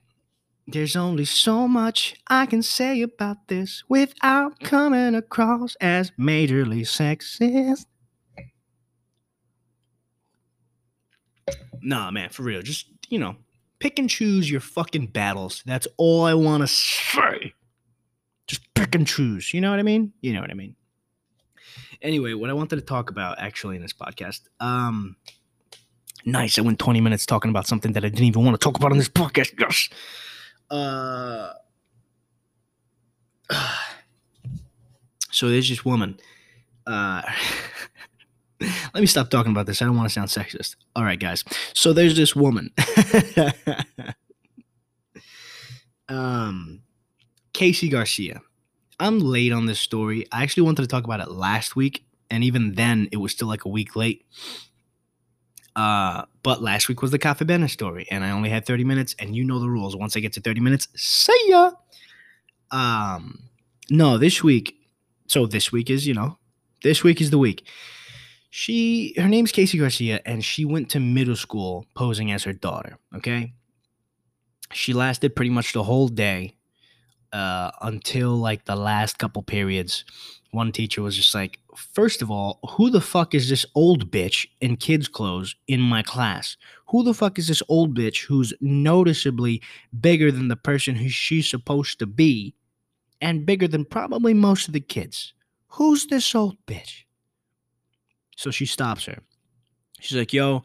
there's 0.68 0.96
only 0.96 1.26
so 1.26 1.68
much 1.68 2.16
I 2.28 2.46
can 2.46 2.62
say 2.62 3.02
about 3.02 3.48
this 3.48 3.84
without 3.88 4.60
coming 4.60 5.16
across 5.16 5.76
as 5.82 6.12
majorly 6.20 6.82
sexist. 6.82 7.86
Nah, 11.86 12.10
man, 12.10 12.30
for 12.30 12.42
real. 12.42 12.64
Just, 12.64 12.88
you 13.10 13.20
know, 13.20 13.36
pick 13.80 14.00
and 14.00 14.10
choose 14.10 14.50
your 14.50 14.60
fucking 14.60 15.08
battles. 15.08 15.62
That's 15.68 15.88
all 15.98 16.24
I 16.24 16.34
want 16.34 16.62
to 16.64 16.68
say. 16.68 17.54
Just 18.48 18.74
pick 18.74 18.96
and 18.96 19.08
choose. 19.08 19.54
You 19.54 19.62
know 19.62 19.70
what 19.70 19.80
I 19.80 19.84
mean? 19.84 20.12
You 20.22 20.34
know 20.34 20.42
what 20.42 20.50
I 20.50 20.56
mean. 20.56 20.76
Anyway, 22.02 22.34
what 22.34 22.50
I 22.50 22.54
wanted 22.54 22.78
to 22.78 22.82
talk 22.82 23.12
about 23.12 23.40
actually 23.40 23.76
in 23.76 23.84
this 23.84 23.94
podcast. 23.94 24.42
Um 24.60 25.16
nice. 26.26 26.58
I 26.58 26.62
went 26.62 26.80
20 26.80 27.02
minutes 27.02 27.26
talking 27.26 27.50
about 27.50 27.68
something 27.68 27.94
that 27.94 28.04
I 28.04 28.10
didn't 28.10 28.26
even 28.26 28.44
want 28.44 28.60
to 28.60 28.64
talk 28.64 28.78
about 28.78 28.92
on 28.92 28.98
this 28.98 29.10
podcast. 29.10 29.54
Yes. 29.60 29.90
Uh 30.70 31.54
so 35.32 35.50
there's 35.50 35.70
this 35.70 35.86
woman. 35.86 36.20
Uh 36.88 37.22
Let 38.60 39.02
me 39.02 39.06
stop 39.06 39.30
talking 39.30 39.52
about 39.52 39.66
this. 39.66 39.82
I 39.82 39.86
don't 39.86 39.98
want 39.98 40.10
to 40.10 40.14
sound 40.14 40.30
sexist. 40.30 40.76
All 40.96 41.04
right, 41.04 41.20
guys. 41.20 41.44
So 41.74 41.94
there's 41.94 42.16
this 42.16 42.36
woman. 42.36 42.72
um, 46.10 46.82
Casey 47.54 47.90
Garcia. 47.90 48.42
I'm 49.00 49.20
late 49.20 49.52
on 49.52 49.66
this 49.66 49.80
story. 49.80 50.26
I 50.32 50.44
actually 50.44 50.64
wanted 50.64 50.84
to 50.84 50.88
talk 50.88 51.04
about 51.04 51.20
it 51.20 51.30
last 51.30 51.76
week, 51.76 52.06
and 52.30 52.44
even 52.44 52.76
then, 52.76 53.10
it 53.12 53.18
was 53.18 53.34
still 53.34 53.48
like 53.48 53.66
a 53.66 53.70
week 53.70 53.96
late. 53.96 54.26
Uh, 55.76 56.24
but 56.42 56.62
last 56.62 56.88
week 56.88 57.02
was 57.02 57.12
the 57.12 57.20
Cafe 57.20 57.44
Bene 57.44 57.68
story, 57.68 58.08
and 58.10 58.24
I 58.24 58.32
only 58.32 58.50
had 58.50 58.66
30 58.66 58.86
minutes, 58.86 59.16
and 59.20 59.36
you 59.36 59.44
know 59.44 59.60
the 59.60 59.70
rules. 59.70 59.96
Once 59.96 60.16
I 60.16 60.22
get 60.22 60.32
to 60.34 60.42
30 60.42 60.62
minutes, 60.62 60.88
see 60.96 61.38
ya. 61.48 61.72
Um, 62.72 63.50
no, 63.90 64.18
this 64.18 64.42
week. 64.42 64.76
So 65.28 65.46
this 65.46 65.72
week 65.72 65.90
is, 65.90 66.08
you 66.08 66.14
know, 66.14 66.38
this 66.84 67.04
week 67.04 67.20
is 67.20 67.32
the 67.32 67.38
week. 67.38 67.68
She 68.58 69.14
her 69.18 69.28
name's 69.28 69.52
Casey 69.52 69.78
Garcia 69.78 70.22
and 70.26 70.44
she 70.46 70.64
went 70.66 70.90
to 70.92 71.00
middle 71.02 71.36
school 71.36 71.88
posing 71.96 72.32
as 72.32 72.46
her 72.46 72.54
daughter, 72.54 72.98
okay? 73.16 73.54
She 74.72 74.94
lasted 74.94 75.36
pretty 75.36 75.52
much 75.52 75.74
the 75.74 75.84
whole 75.84 76.08
day. 76.10 76.56
uh, 77.34 77.72
until 77.82 78.38
like 78.38 78.66
the 78.66 78.76
last 78.78 79.18
couple 79.20 79.44
periods, 79.44 80.06
one 80.52 80.72
teacher 80.72 81.02
was 81.02 81.18
just 81.18 81.36
like, 81.36 81.60
first 81.76 82.22
of 82.22 82.32
all, 82.32 82.60
who 82.72 82.90
the 82.90 83.02
fuck 83.02 83.36
is 83.36 83.50
this 83.50 83.66
old 83.76 84.12
bitch 84.12 84.48
in 84.62 84.78
kids' 84.78 85.10
clothes 85.10 85.56
in 85.68 85.82
my 85.82 86.02
class? 86.02 86.58
Who 86.90 87.04
the 87.04 87.14
fuck 87.14 87.40
is 87.40 87.50
this 87.50 87.64
old 87.70 87.98
bitch 87.98 88.26
who's 88.26 88.54
noticeably 88.62 89.62
bigger 90.00 90.32
than 90.32 90.48
the 90.48 90.56
person 90.56 90.96
who 90.96 91.10
she's 91.10 91.50
supposed 91.50 92.00
to 92.00 92.06
be 92.06 92.56
and 93.22 93.46
bigger 93.46 93.68
than 93.68 93.86
probably 93.86 94.34
most 94.34 94.68
of 94.68 94.74
the 94.74 94.82
kids? 94.82 95.34
Who's 95.70 96.08
this 96.08 96.36
old 96.36 96.58
bitch? 96.68 97.05
So 98.36 98.52
she 98.52 98.66
stops 98.66 99.06
her. 99.06 99.20
She's 100.00 100.18
like, 100.18 100.34
yo, 100.34 100.64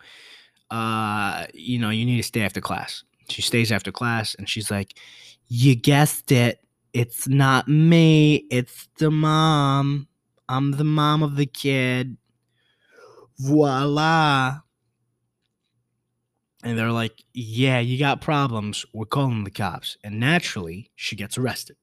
uh, 0.70 1.46
you 1.54 1.78
know, 1.78 1.90
you 1.90 2.04
need 2.04 2.18
to 2.18 2.22
stay 2.22 2.42
after 2.42 2.60
class. 2.60 3.04
She 3.28 3.42
stays 3.42 3.70
after 3.70 3.92
class 3.92 4.34
and 4.34 4.48
she's 4.48 4.70
like, 4.70 4.94
you 5.48 5.74
guessed 5.74 6.32
it. 6.32 6.60
It's 6.92 7.28
not 7.28 7.68
me. 7.68 8.46
It's 8.50 8.88
the 8.98 9.10
mom. 9.10 10.08
I'm 10.48 10.72
the 10.72 10.84
mom 10.84 11.22
of 11.22 11.36
the 11.36 11.46
kid. 11.46 12.16
Voila. 13.38 14.60
And 16.62 16.76
they're 16.78 16.92
like, 16.92 17.24
yeah, 17.32 17.78
you 17.78 17.98
got 17.98 18.20
problems. 18.20 18.84
We're 18.92 19.06
calling 19.06 19.44
the 19.44 19.50
cops. 19.50 19.96
And 20.04 20.20
naturally, 20.20 20.90
she 20.94 21.16
gets 21.16 21.38
arrested. 21.38 21.76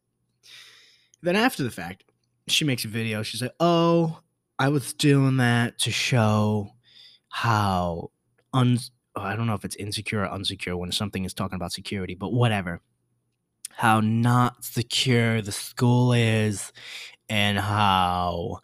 Then, 1.22 1.36
after 1.36 1.64
the 1.64 1.72
fact, 1.72 2.04
she 2.48 2.64
makes 2.64 2.86
a 2.86 2.90
video. 2.90 3.24
She's 3.24 3.42
like, 3.42 3.56
oh, 3.60 4.20
I 4.60 4.70
was 4.70 4.94
doing 4.94 5.38
that 5.38 5.78
to 5.80 5.92
show 5.92 6.72
how 7.30 8.12
un 8.54 8.80
oh, 9.16 9.22
I 9.22 9.36
don't 9.36 9.48
know 9.48 9.54
if 9.54 9.66
it's 9.66 9.76
insecure 9.76 10.24
or 10.26 10.30
unsecure 10.30 10.78
when 10.78 10.92
something 10.92 11.26
is 11.26 11.34
talking 11.34 11.56
about 11.56 11.72
security, 11.74 12.16
but 12.16 12.34
whatever. 12.34 12.82
How 13.72 14.00
not 14.02 14.64
secure 14.66 15.42
the 15.42 15.52
school 15.52 16.14
is 16.14 16.74
and 17.30 17.60
how 17.60 18.60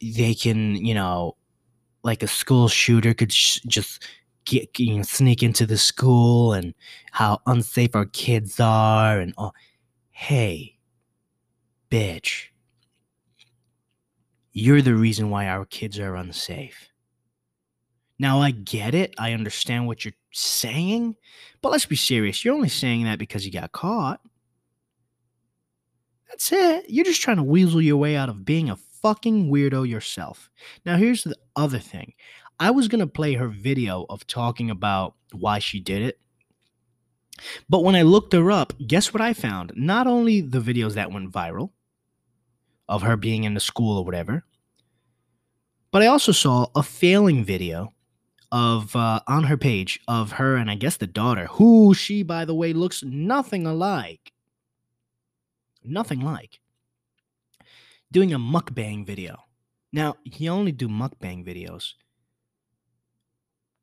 they 0.00 0.34
can, 0.34 0.76
you 0.76 0.94
know, 0.94 1.36
like 2.02 2.22
a 2.22 2.28
school 2.28 2.68
shooter 2.68 3.14
could 3.14 3.32
sh- 3.32 3.60
just 3.66 4.04
get 4.46 4.78
you 4.78 4.96
know, 4.96 5.02
sneak 5.02 5.42
into 5.42 5.66
the 5.66 5.78
school 5.78 6.54
and 6.54 6.74
how 7.12 7.40
unsafe 7.46 7.94
our 7.94 8.06
kids 8.06 8.60
are 8.60 9.20
and 9.20 9.34
oh 9.38 9.52
hey 10.10 10.78
bitch 11.90 12.46
you're 14.58 14.82
the 14.82 14.94
reason 14.94 15.30
why 15.30 15.46
our 15.46 15.64
kids 15.64 15.98
are 16.00 16.16
unsafe. 16.16 16.88
Now, 18.18 18.40
I 18.40 18.50
get 18.50 18.94
it. 18.94 19.14
I 19.16 19.32
understand 19.32 19.86
what 19.86 20.04
you're 20.04 20.14
saying, 20.32 21.14
but 21.62 21.70
let's 21.70 21.86
be 21.86 21.94
serious. 21.94 22.44
You're 22.44 22.56
only 22.56 22.68
saying 22.68 23.04
that 23.04 23.20
because 23.20 23.46
you 23.46 23.52
got 23.52 23.70
caught. 23.70 24.20
That's 26.28 26.50
it. 26.50 26.86
You're 26.88 27.04
just 27.04 27.22
trying 27.22 27.36
to 27.36 27.44
weasel 27.44 27.80
your 27.80 27.96
way 27.98 28.16
out 28.16 28.28
of 28.28 28.44
being 28.44 28.68
a 28.68 28.76
fucking 28.76 29.48
weirdo 29.48 29.88
yourself. 29.88 30.50
Now, 30.84 30.96
here's 30.96 31.22
the 31.22 31.36
other 31.54 31.78
thing 31.78 32.14
I 32.58 32.72
was 32.72 32.88
going 32.88 33.00
to 33.00 33.06
play 33.06 33.34
her 33.34 33.48
video 33.48 34.06
of 34.10 34.26
talking 34.26 34.70
about 34.70 35.14
why 35.32 35.60
she 35.60 35.78
did 35.78 36.02
it. 36.02 36.18
But 37.68 37.84
when 37.84 37.94
I 37.94 38.02
looked 38.02 38.32
her 38.32 38.50
up, 38.50 38.72
guess 38.84 39.14
what 39.14 39.20
I 39.20 39.32
found? 39.32 39.72
Not 39.76 40.08
only 40.08 40.40
the 40.40 40.60
videos 40.60 40.94
that 40.94 41.12
went 41.12 41.30
viral, 41.30 41.70
of 42.88 43.02
her 43.02 43.16
being 43.16 43.44
in 43.44 43.54
the 43.54 43.60
school 43.60 43.98
or 43.98 44.04
whatever. 44.04 44.44
But 45.90 46.02
I 46.02 46.06
also 46.06 46.32
saw 46.32 46.66
a 46.74 46.82
failing 46.82 47.44
video 47.44 47.94
of 48.52 48.94
uh, 48.94 49.20
on 49.26 49.44
her 49.44 49.56
page 49.56 50.00
of 50.08 50.32
her 50.32 50.56
and 50.56 50.70
I 50.70 50.74
guess 50.74 50.96
the 50.96 51.06
daughter, 51.06 51.46
who 51.46 51.94
she 51.94 52.22
by 52.22 52.44
the 52.44 52.54
way 52.54 52.72
looks 52.72 53.02
nothing 53.02 53.66
alike, 53.66 54.32
nothing 55.84 56.20
like, 56.20 56.60
doing 58.10 58.32
a 58.32 58.38
mukbang 58.38 59.06
video. 59.06 59.36
Now 59.92 60.16
you 60.24 60.50
only 60.50 60.72
do 60.72 60.88
mukbang 60.88 61.46
videos 61.46 61.94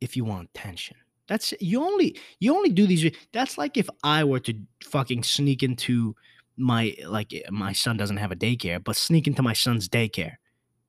if 0.02 0.15
you 0.15 0.26
want 0.26 0.50
attention. 0.54 0.98
That's 1.28 1.54
you 1.60 1.84
only 1.84 2.20
you 2.39 2.56
only 2.56 2.70
do 2.70 2.86
these. 2.86 3.12
That's 3.34 3.58
like 3.58 3.78
if 3.78 3.89
I 4.04 4.24
were 4.24 4.39
to 4.41 4.54
fucking 4.84 5.24
sneak 5.24 5.63
into 5.63 6.15
my 6.58 6.96
like 7.08 7.34
my 7.50 7.74
son 7.74 7.98
doesn't 7.98 8.18
have 8.18 8.32
a 8.32 8.36
daycare, 8.36 8.84
but 8.84 8.96
sneak 8.96 9.26
into 9.26 9.41
my 9.41 9.54
son's 9.54 9.89
daycare. 9.89 10.36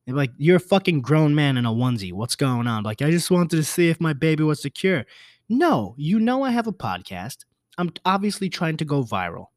They're 0.07 0.15
like, 0.15 0.31
you're 0.37 0.55
a 0.55 0.61
fucking 0.61 1.01
grown 1.01 1.35
man 1.35 1.57
in 1.57 1.65
a 1.65 1.71
onesie. 1.71 2.13
What's 2.13 2.37
going 2.37 2.65
on? 2.65 2.83
Like, 2.83 3.01
I 3.01 3.11
just 3.11 3.29
wanted 3.29 3.57
to 3.57 3.63
see 3.63 3.89
if 3.89 3.99
my 3.99 4.13
baby 4.13 4.41
was 4.41 4.61
secure. 4.61 5.05
No, 5.49 5.95
you 5.97 6.21
know 6.21 6.43
I 6.43 6.51
have 6.51 6.65
a 6.65 6.71
podcast. 6.71 7.39
I'm 7.77 7.91
obviously 8.05 8.49
trying 8.49 8.77
to 8.77 8.85
go 8.85 9.03
viral. 9.03 9.47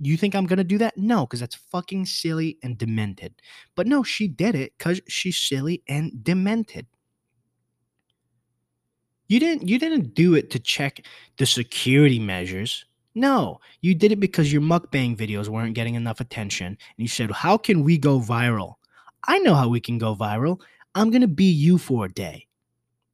You 0.00 0.16
think 0.16 0.34
I'm 0.34 0.46
gonna 0.46 0.64
do 0.64 0.78
that? 0.78 0.96
No, 0.96 1.26
because 1.26 1.40
that's 1.40 1.54
fucking 1.54 2.06
silly 2.06 2.56
and 2.62 2.78
demented. 2.78 3.34
But 3.74 3.86
no, 3.86 4.02
she 4.02 4.26
did 4.26 4.54
it 4.54 4.72
because 4.78 5.00
she's 5.06 5.36
silly 5.36 5.82
and 5.88 6.24
demented. 6.24 6.86
You 9.26 9.40
didn't 9.40 9.68
you 9.68 9.78
didn't 9.78 10.14
do 10.14 10.34
it 10.34 10.50
to 10.50 10.58
check 10.58 11.04
the 11.36 11.46
security 11.46 12.18
measures. 12.18 12.86
No, 13.14 13.60
you 13.80 13.94
did 13.94 14.12
it 14.12 14.20
because 14.20 14.52
your 14.52 14.62
mukbang 14.62 15.16
videos 15.16 15.48
weren't 15.48 15.74
getting 15.74 15.96
enough 15.96 16.20
attention. 16.20 16.66
And 16.66 16.78
you 16.96 17.08
said, 17.08 17.30
How 17.32 17.58
can 17.58 17.82
we 17.82 17.98
go 17.98 18.20
viral? 18.20 18.74
I 19.28 19.38
know 19.40 19.54
how 19.54 19.68
we 19.68 19.78
can 19.78 19.98
go 19.98 20.16
viral. 20.16 20.58
I'm 20.94 21.10
going 21.10 21.20
to 21.20 21.28
be 21.28 21.50
you 21.50 21.76
for 21.76 22.06
a 22.06 22.12
day. 22.12 22.46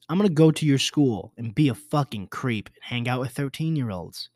I'm 0.09 0.17
going 0.17 0.29
to 0.29 0.35
go 0.35 0.53
to 0.53 0.65
your 0.65 0.79
school 0.79 1.33
and 1.37 1.55
be 1.55 1.69
a 1.69 1.75
fucking 1.75 2.29
creep 2.29 2.69
and 2.69 2.85
hang 2.85 3.09
out 3.09 3.19
with 3.19 3.33
13 3.33 3.75
year 3.75 3.91
olds. 3.91 4.31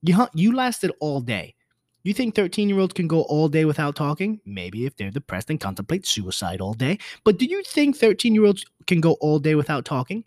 You, 0.00 0.26
you 0.32 0.56
lasted 0.56 0.90
all 1.00 1.20
day. 1.20 1.54
You 2.02 2.14
think 2.14 2.34
13 2.34 2.68
year 2.70 2.78
olds 2.78 2.94
can 2.94 3.08
go 3.08 3.22
all 3.22 3.48
day 3.48 3.66
without 3.66 3.94
talking? 3.94 4.40
Maybe 4.46 4.86
if 4.86 4.96
they're 4.96 5.10
depressed 5.10 5.50
and 5.50 5.60
contemplate 5.60 6.06
suicide 6.06 6.62
all 6.62 6.72
day. 6.72 6.98
But 7.24 7.38
do 7.38 7.44
you 7.44 7.62
think 7.62 7.96
13 7.96 8.34
year 8.34 8.46
olds 8.46 8.64
can 8.86 9.02
go 9.02 9.12
all 9.20 9.38
day 9.38 9.54
without 9.54 9.84
talking? 9.84 10.24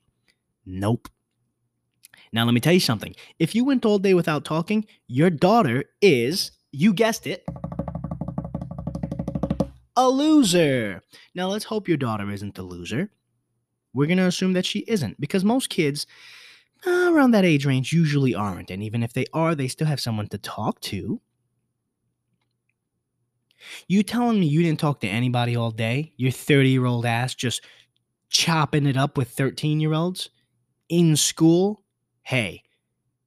Nope. 0.68 1.10
Now, 2.32 2.46
let 2.46 2.54
me 2.54 2.60
tell 2.60 2.74
you 2.74 2.80
something. 2.80 3.16
If 3.40 3.56
you 3.56 3.66
went 3.66 3.86
all 3.86 3.98
day 3.98 4.14
without 4.14 4.46
talking, 4.46 4.86
your 5.08 5.32
daughter 5.32 5.86
is, 6.02 6.52
you 6.72 6.94
guessed 6.94 7.26
it, 7.26 7.44
a 9.96 10.10
loser. 10.10 11.02
Now, 11.34 11.48
let's 11.48 11.66
hope 11.66 11.88
your 11.88 11.98
daughter 11.98 12.30
isn't 12.32 12.58
a 12.58 12.64
loser. 12.64 13.12
We're 13.94 14.08
going 14.08 14.18
to 14.18 14.26
assume 14.26 14.54
that 14.54 14.66
she 14.66 14.80
isn't 14.88 15.20
because 15.20 15.44
most 15.44 15.70
kids 15.70 16.06
uh, 16.86 17.12
around 17.14 17.32
that 17.32 17.46
age 17.46 17.66
range 17.66 17.94
usually 17.94 18.36
aren't. 18.36 18.70
And 18.70 18.84
even 18.84 19.04
if 19.04 19.14
they 19.14 19.26
are, 19.34 19.56
they 19.56 19.68
still 19.68 19.88
have 19.88 20.02
someone 20.02 20.28
to 20.28 20.38
talk 20.38 20.82
to. 20.82 21.22
You 23.88 24.04
telling 24.04 24.40
me 24.40 24.48
you 24.48 24.62
didn't 24.62 24.80
talk 24.80 25.00
to 25.00 25.08
anybody 25.08 25.56
all 25.56 25.72
day? 25.72 26.14
Your 26.18 26.32
30 26.32 26.70
year 26.70 26.86
old 26.86 27.06
ass 27.06 27.34
just 27.34 27.64
chopping 28.30 28.86
it 28.86 28.98
up 28.98 29.18
with 29.18 29.30
13 29.30 29.80
year 29.80 29.94
olds 29.94 30.30
in 30.90 31.16
school? 31.16 31.86
hey, 32.26 32.64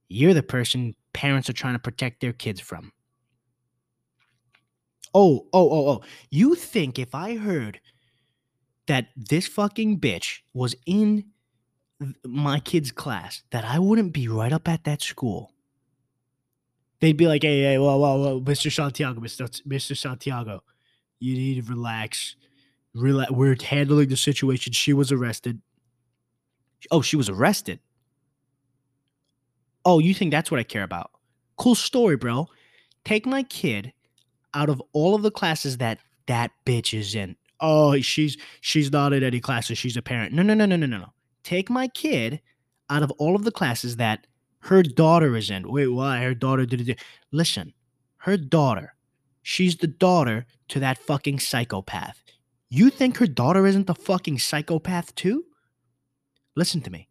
you're 0.08 0.34
the 0.34 0.42
person 0.42 0.94
parents 1.12 1.48
are 1.48 1.54
trying 1.54 1.74
to 1.74 1.78
protect 1.78 2.20
their 2.20 2.32
kids 2.32 2.60
from. 2.60 2.92
Oh, 5.14 5.46
oh, 5.52 5.70
oh, 5.70 5.90
oh. 5.90 6.00
You 6.30 6.54
think 6.54 6.98
if 6.98 7.14
I 7.14 7.36
heard 7.36 7.80
that 8.86 9.08
this 9.16 9.46
fucking 9.46 10.00
bitch 10.00 10.40
was 10.54 10.74
in 10.86 11.24
my 12.24 12.60
kid's 12.60 12.92
class, 12.92 13.42
that 13.50 13.64
I 13.64 13.78
wouldn't 13.78 14.12
be 14.12 14.28
right 14.28 14.52
up 14.52 14.68
at 14.68 14.84
that 14.84 15.02
school? 15.02 15.52
They'd 17.00 17.16
be 17.16 17.28
like, 17.28 17.42
hey, 17.42 17.62
hey, 17.62 17.78
whoa, 17.78 17.96
whoa, 17.96 18.16
whoa, 18.16 18.40
Mr. 18.40 18.72
Santiago, 18.72 19.20
Mr. 19.20 19.48
Mr. 19.66 19.96
Santiago, 19.96 20.62
you 21.20 21.34
need 21.34 21.64
to 21.64 21.70
relax. 21.70 22.36
Relax. 22.94 23.30
We're 23.30 23.56
handling 23.62 24.08
the 24.08 24.16
situation. 24.16 24.72
She 24.72 24.92
was 24.92 25.12
arrested. 25.12 25.60
Oh, 26.90 27.02
she 27.02 27.16
was 27.16 27.28
arrested. 27.28 27.80
Oh, 29.84 29.98
you 29.98 30.14
think 30.14 30.32
that's 30.32 30.50
what 30.50 30.60
I 30.60 30.64
care 30.64 30.82
about? 30.82 31.10
Cool 31.56 31.74
story, 31.74 32.16
bro. 32.16 32.48
Take 33.04 33.26
my 33.26 33.42
kid 33.42 33.92
out 34.58 34.68
of 34.68 34.82
all 34.92 35.14
of 35.14 35.22
the 35.22 35.30
classes 35.30 35.78
that 35.78 36.00
that 36.26 36.50
bitch 36.66 36.98
is 36.98 37.14
in. 37.14 37.36
Oh, 37.60 37.98
she's 38.00 38.36
she's 38.60 38.90
not 38.90 39.12
in 39.12 39.22
any 39.22 39.40
classes. 39.40 39.78
She's 39.78 39.96
a 39.96 40.02
parent. 40.02 40.32
No, 40.32 40.42
no, 40.42 40.52
no, 40.54 40.66
no, 40.66 40.76
no, 40.76 40.86
no, 40.86 40.98
no. 40.98 41.12
Take 41.44 41.70
my 41.70 41.86
kid 41.88 42.40
out 42.90 43.04
of 43.04 43.12
all 43.12 43.36
of 43.36 43.44
the 43.44 43.52
classes 43.52 43.96
that 43.96 44.26
her 44.60 44.82
daughter 44.82 45.36
is 45.36 45.48
in. 45.48 45.70
Wait, 45.70 45.86
why? 45.86 46.22
Her 46.22 46.34
daughter 46.34 46.66
did 46.66 46.88
it. 46.88 46.98
Listen, 47.30 47.72
her 48.18 48.36
daughter. 48.36 48.94
She's 49.42 49.76
the 49.76 49.86
daughter 49.86 50.44
to 50.68 50.80
that 50.80 50.98
fucking 50.98 51.38
psychopath. 51.38 52.22
You 52.68 52.90
think 52.90 53.16
her 53.16 53.26
daughter 53.26 53.64
isn't 53.66 53.86
the 53.86 53.94
fucking 53.94 54.40
psychopath 54.40 55.14
too? 55.14 55.44
Listen 56.56 56.80
to 56.82 56.90
me. 56.90 57.08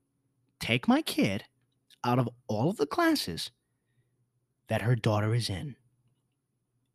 Take 0.60 0.88
my 0.88 1.02
kid 1.02 1.46
out 2.04 2.20
of 2.20 2.30
all 2.48 2.70
of 2.70 2.78
the 2.78 2.86
classes 2.86 3.52
that 4.68 4.82
her 4.82 4.96
daughter 4.96 5.34
is 5.34 5.50
in. 5.50 5.78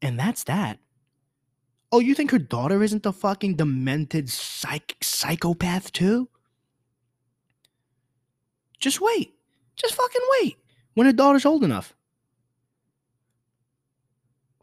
And 0.03 0.19
that's 0.19 0.45
that. 0.45 0.81
Oh, 1.93 2.01
you 2.01 2.15
think 2.15 2.31
her 2.33 2.39
daughter 2.39 2.83
isn't 2.83 3.05
the 3.05 3.13
fucking 3.13 3.57
demented 3.57 4.29
psych- 4.31 4.97
psychopath 5.03 5.93
too? 5.93 6.29
Just 8.81 9.01
wait. 9.01 9.35
Just 9.77 9.95
fucking 9.95 10.23
wait. 10.43 10.57
When 10.95 11.07
her 11.07 11.13
daughter's 11.13 11.47
old 11.47 11.65
enough. 11.65 11.95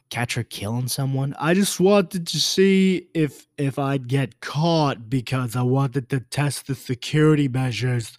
catch 0.09 0.35
her 0.35 0.43
killing 0.43 0.87
someone. 0.87 1.35
I 1.39 1.53
just 1.53 1.79
wanted 1.79 2.27
to 2.27 2.39
see 2.39 3.07
if 3.13 3.47
if 3.57 3.77
I'd 3.79 4.07
get 4.07 4.41
caught 4.41 5.09
because 5.09 5.55
I 5.55 5.61
wanted 5.63 6.09
to 6.09 6.19
test 6.19 6.67
the 6.67 6.75
security 6.75 7.47
measures 7.47 8.17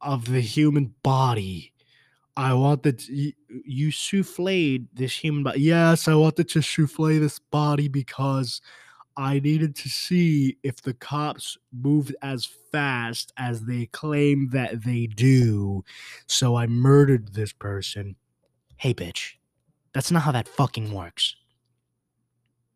of 0.00 0.26
the 0.26 0.40
human 0.40 0.94
body. 1.02 1.72
I 2.36 2.52
wanted 2.52 2.98
to, 3.00 3.14
you, 3.14 3.32
you 3.48 3.88
souffled 3.88 4.86
this 4.92 5.14
human 5.14 5.42
body. 5.42 5.60
Yes, 5.60 6.06
I 6.06 6.14
wanted 6.14 6.48
to 6.50 6.60
souffle 6.60 7.18
this 7.18 7.38
body 7.38 7.88
because 7.88 8.60
I 9.16 9.40
needed 9.40 9.74
to 9.76 9.88
see 9.88 10.58
if 10.62 10.82
the 10.82 10.92
cops 10.92 11.56
moved 11.72 12.14
as 12.20 12.46
fast 12.70 13.32
as 13.38 13.62
they 13.62 13.86
claim 13.86 14.50
that 14.50 14.84
they 14.84 15.06
do. 15.06 15.82
So 16.26 16.56
I 16.56 16.66
murdered 16.66 17.32
this 17.32 17.52
person. 17.52 18.16
Hey, 18.76 18.92
bitch. 18.92 19.34
That's 19.94 20.10
not 20.10 20.22
how 20.22 20.32
that 20.32 20.48
fucking 20.48 20.92
works. 20.92 21.36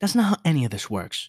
That's 0.01 0.14
not 0.14 0.25
how 0.25 0.37
any 0.42 0.64
of 0.64 0.70
this 0.70 0.88
works. 0.88 1.29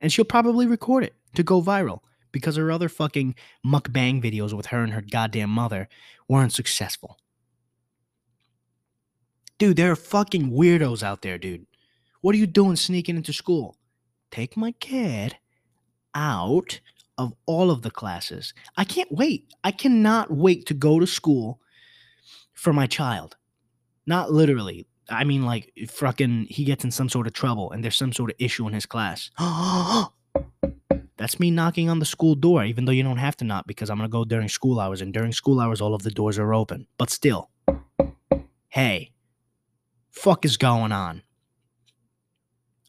And 0.00 0.12
she'll 0.12 0.24
probably 0.24 0.66
record 0.66 1.02
it 1.02 1.14
to 1.34 1.42
go 1.42 1.60
viral 1.60 2.00
because 2.30 2.54
her 2.54 2.70
other 2.70 2.88
fucking 2.88 3.34
mukbang 3.66 4.22
videos 4.22 4.52
with 4.52 4.66
her 4.66 4.84
and 4.84 4.92
her 4.92 5.02
goddamn 5.02 5.50
mother 5.50 5.88
weren't 6.28 6.52
successful. 6.52 7.18
Dude, 9.58 9.76
there 9.76 9.90
are 9.90 9.96
fucking 9.96 10.52
weirdos 10.52 11.02
out 11.02 11.22
there, 11.22 11.36
dude. 11.36 11.66
What 12.20 12.34
are 12.34 12.38
you 12.38 12.46
doing 12.46 12.76
sneaking 12.76 13.16
into 13.16 13.32
school? 13.32 13.76
Take 14.30 14.56
my 14.56 14.72
kid 14.72 15.36
out 16.14 16.80
of 17.16 17.34
all 17.46 17.70
of 17.70 17.82
the 17.82 17.90
classes. 17.90 18.54
I 18.76 18.84
can't 18.84 19.10
wait. 19.10 19.52
I 19.64 19.72
cannot 19.72 20.30
wait 20.30 20.66
to 20.66 20.74
go 20.74 21.00
to 21.00 21.06
school 21.06 21.60
for 22.54 22.72
my 22.72 22.86
child. 22.86 23.36
Not 24.06 24.32
literally. 24.32 24.86
I 25.10 25.24
mean, 25.24 25.44
like, 25.44 25.72
fucking, 25.88 26.46
he 26.50 26.64
gets 26.64 26.84
in 26.84 26.92
some 26.92 27.08
sort 27.08 27.26
of 27.26 27.32
trouble 27.32 27.72
and 27.72 27.82
there's 27.82 27.96
some 27.96 28.12
sort 28.12 28.30
of 28.30 28.36
issue 28.38 28.66
in 28.68 28.74
his 28.74 28.86
class. 28.86 29.30
That's 31.16 31.40
me 31.40 31.50
knocking 31.50 31.90
on 31.90 31.98
the 31.98 32.04
school 32.04 32.36
door, 32.36 32.64
even 32.64 32.84
though 32.84 32.92
you 32.92 33.02
don't 33.02 33.16
have 33.16 33.36
to 33.38 33.44
knock 33.44 33.66
because 33.66 33.90
I'm 33.90 33.96
going 33.96 34.08
to 34.08 34.12
go 34.12 34.24
during 34.24 34.48
school 34.48 34.78
hours. 34.78 35.00
And 35.00 35.12
during 35.12 35.32
school 35.32 35.58
hours, 35.58 35.80
all 35.80 35.94
of 35.94 36.04
the 36.04 36.12
doors 36.12 36.38
are 36.38 36.54
open. 36.54 36.86
But 36.96 37.10
still, 37.10 37.50
hey, 38.68 39.10
fuck 40.10 40.44
is 40.44 40.56
going 40.56 40.92
on? 40.92 41.22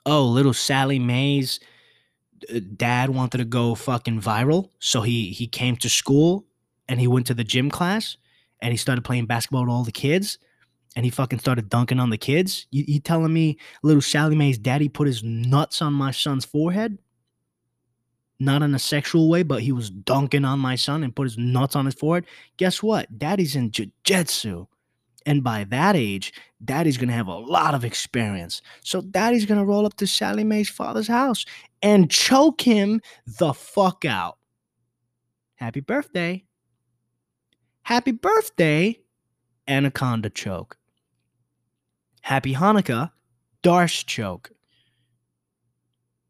Oh, 0.06 0.26
little 0.26 0.54
Sally 0.54 1.00
Mae's 1.00 1.60
uh, 2.54 2.60
dad 2.76 3.10
wanted 3.10 3.40
to 3.40 3.46
go 3.46 3.76
fucking 3.76 4.22
viral. 4.22 4.70
So 4.80 5.02
he, 5.02 5.32
he 5.32 5.48
came 5.48 5.76
to 5.78 5.90
school 5.90 6.46
and 6.88 7.00
he 7.00 7.08
went 7.08 7.28
to 7.28 7.34
the 7.34 7.44
gym 7.44 7.70
class 7.70 8.18
and 8.62 8.72
he 8.72 8.78
started 8.78 9.04
playing 9.04 9.26
basketball 9.26 9.62
with 9.62 9.72
all 9.72 9.84
the 9.84 9.92
kids 9.92 10.40
and 10.96 11.06
he 11.06 11.12
fucking 11.12 11.40
started 11.40 11.70
dunking 11.70 12.00
on 12.00 12.10
the 12.10 12.18
kids. 12.18 12.66
You, 12.72 12.84
you 12.88 13.00
telling 13.00 13.34
me 13.34 13.58
little 13.84 14.02
Sally 14.02 14.36
Mae's 14.36 14.58
daddy 14.58 14.90
put 14.90 15.08
his 15.08 15.24
nuts 15.24 15.82
on 15.82 15.94
my 15.94 16.12
son's 16.12 16.46
forehead? 16.46 16.98
Not 18.40 18.64
in 18.64 18.74
a 18.74 18.80
sexual 18.80 19.30
way, 19.30 19.44
but 19.44 19.62
he 19.62 19.74
was 19.74 19.90
dunking 19.90 20.46
on 20.46 20.60
my 20.60 20.76
son 20.76 21.04
and 21.04 21.16
put 21.16 21.26
his 21.26 21.38
nuts 21.38 21.76
on 21.76 21.86
his 21.86 21.96
forehead. 21.96 22.26
Guess 22.58 22.82
what? 22.82 23.20
Daddy's 23.20 23.56
in 23.56 23.70
jiu-jitsu. 23.70 24.66
And 25.26 25.44
by 25.44 25.66
that 25.66 25.96
age, 25.96 26.34
daddy's 26.64 26.98
gonna 26.98 27.14
have 27.14 27.28
a 27.28 27.38
lot 27.38 27.74
of 27.74 27.84
experience. 27.84 28.62
So 28.84 29.02
daddy's 29.02 29.46
gonna 29.46 29.66
roll 29.66 29.86
up 29.86 29.96
to 29.98 30.08
Sally 30.08 30.44
Mae's 30.44 30.70
father's 30.70 31.08
house 31.08 31.46
and 31.82 32.10
choke 32.10 32.62
him 32.62 33.02
the 33.26 33.54
fuck 33.54 34.06
out. 34.06 34.38
Happy 35.56 35.82
birthday. 35.82 36.46
Happy 37.84 38.12
birthday, 38.12 39.00
Anaconda 39.68 40.30
choke. 40.30 40.78
Happy 42.22 42.54
Hanukkah, 42.54 43.12
D'Arce 43.64 44.04
choke. 44.04 44.52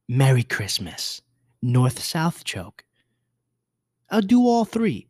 Merry 0.08 0.43
Christmas, 0.43 1.21
North 1.62 2.02
South 2.02 2.43
choke. 2.43 2.84
I'll 4.10 4.21
do 4.21 4.41
all 4.47 4.65
three. 4.65 5.08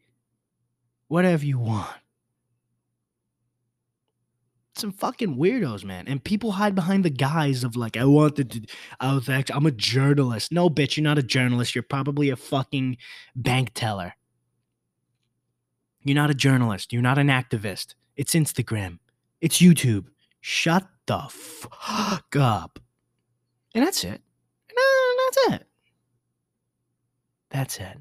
Whatever 1.08 1.46
you 1.46 1.60
want. 1.60 1.99
Some 4.80 4.94
fucking 4.94 5.36
weirdos, 5.36 5.84
man. 5.84 6.08
And 6.08 6.24
people 6.24 6.54
hide 6.54 6.74
behind 6.74 7.04
the 7.04 7.10
guise 7.10 7.66
of 7.66 7.76
like, 7.76 7.98
I 7.98 8.06
wanted 8.06 8.52
to, 8.52 8.62
I 9.00 9.14
was 9.14 9.28
actually, 9.28 9.56
I'm 9.56 9.66
a 9.66 9.72
journalist. 9.72 10.54
No, 10.54 10.70
bitch, 10.70 10.96
you're 10.96 11.04
not 11.04 11.18
a 11.18 11.24
journalist. 11.24 11.76
You're 11.76 11.84
probably 11.84 12.30
a 12.30 12.38
fucking 12.38 12.98
bank 13.36 13.72
teller. 13.74 14.14
You're 16.04 16.16
not 16.16 16.30
a 16.30 16.34
journalist. 16.34 16.94
You're 16.94 17.02
not 17.02 17.18
an 17.18 17.28
activist. 17.28 17.96
It's 18.16 18.34
Instagram. 18.34 19.00
It's 19.42 19.60
YouTube. 19.60 20.06
Shut 20.40 20.88
the 21.08 21.26
fuck 21.30 22.36
up. 22.38 22.80
And 23.76 23.86
that's 23.86 24.06
it. 24.06 24.22
And 24.70 25.20
that's 25.28 25.38
it. 25.54 25.68
That's 27.50 27.78
it. 27.80 27.98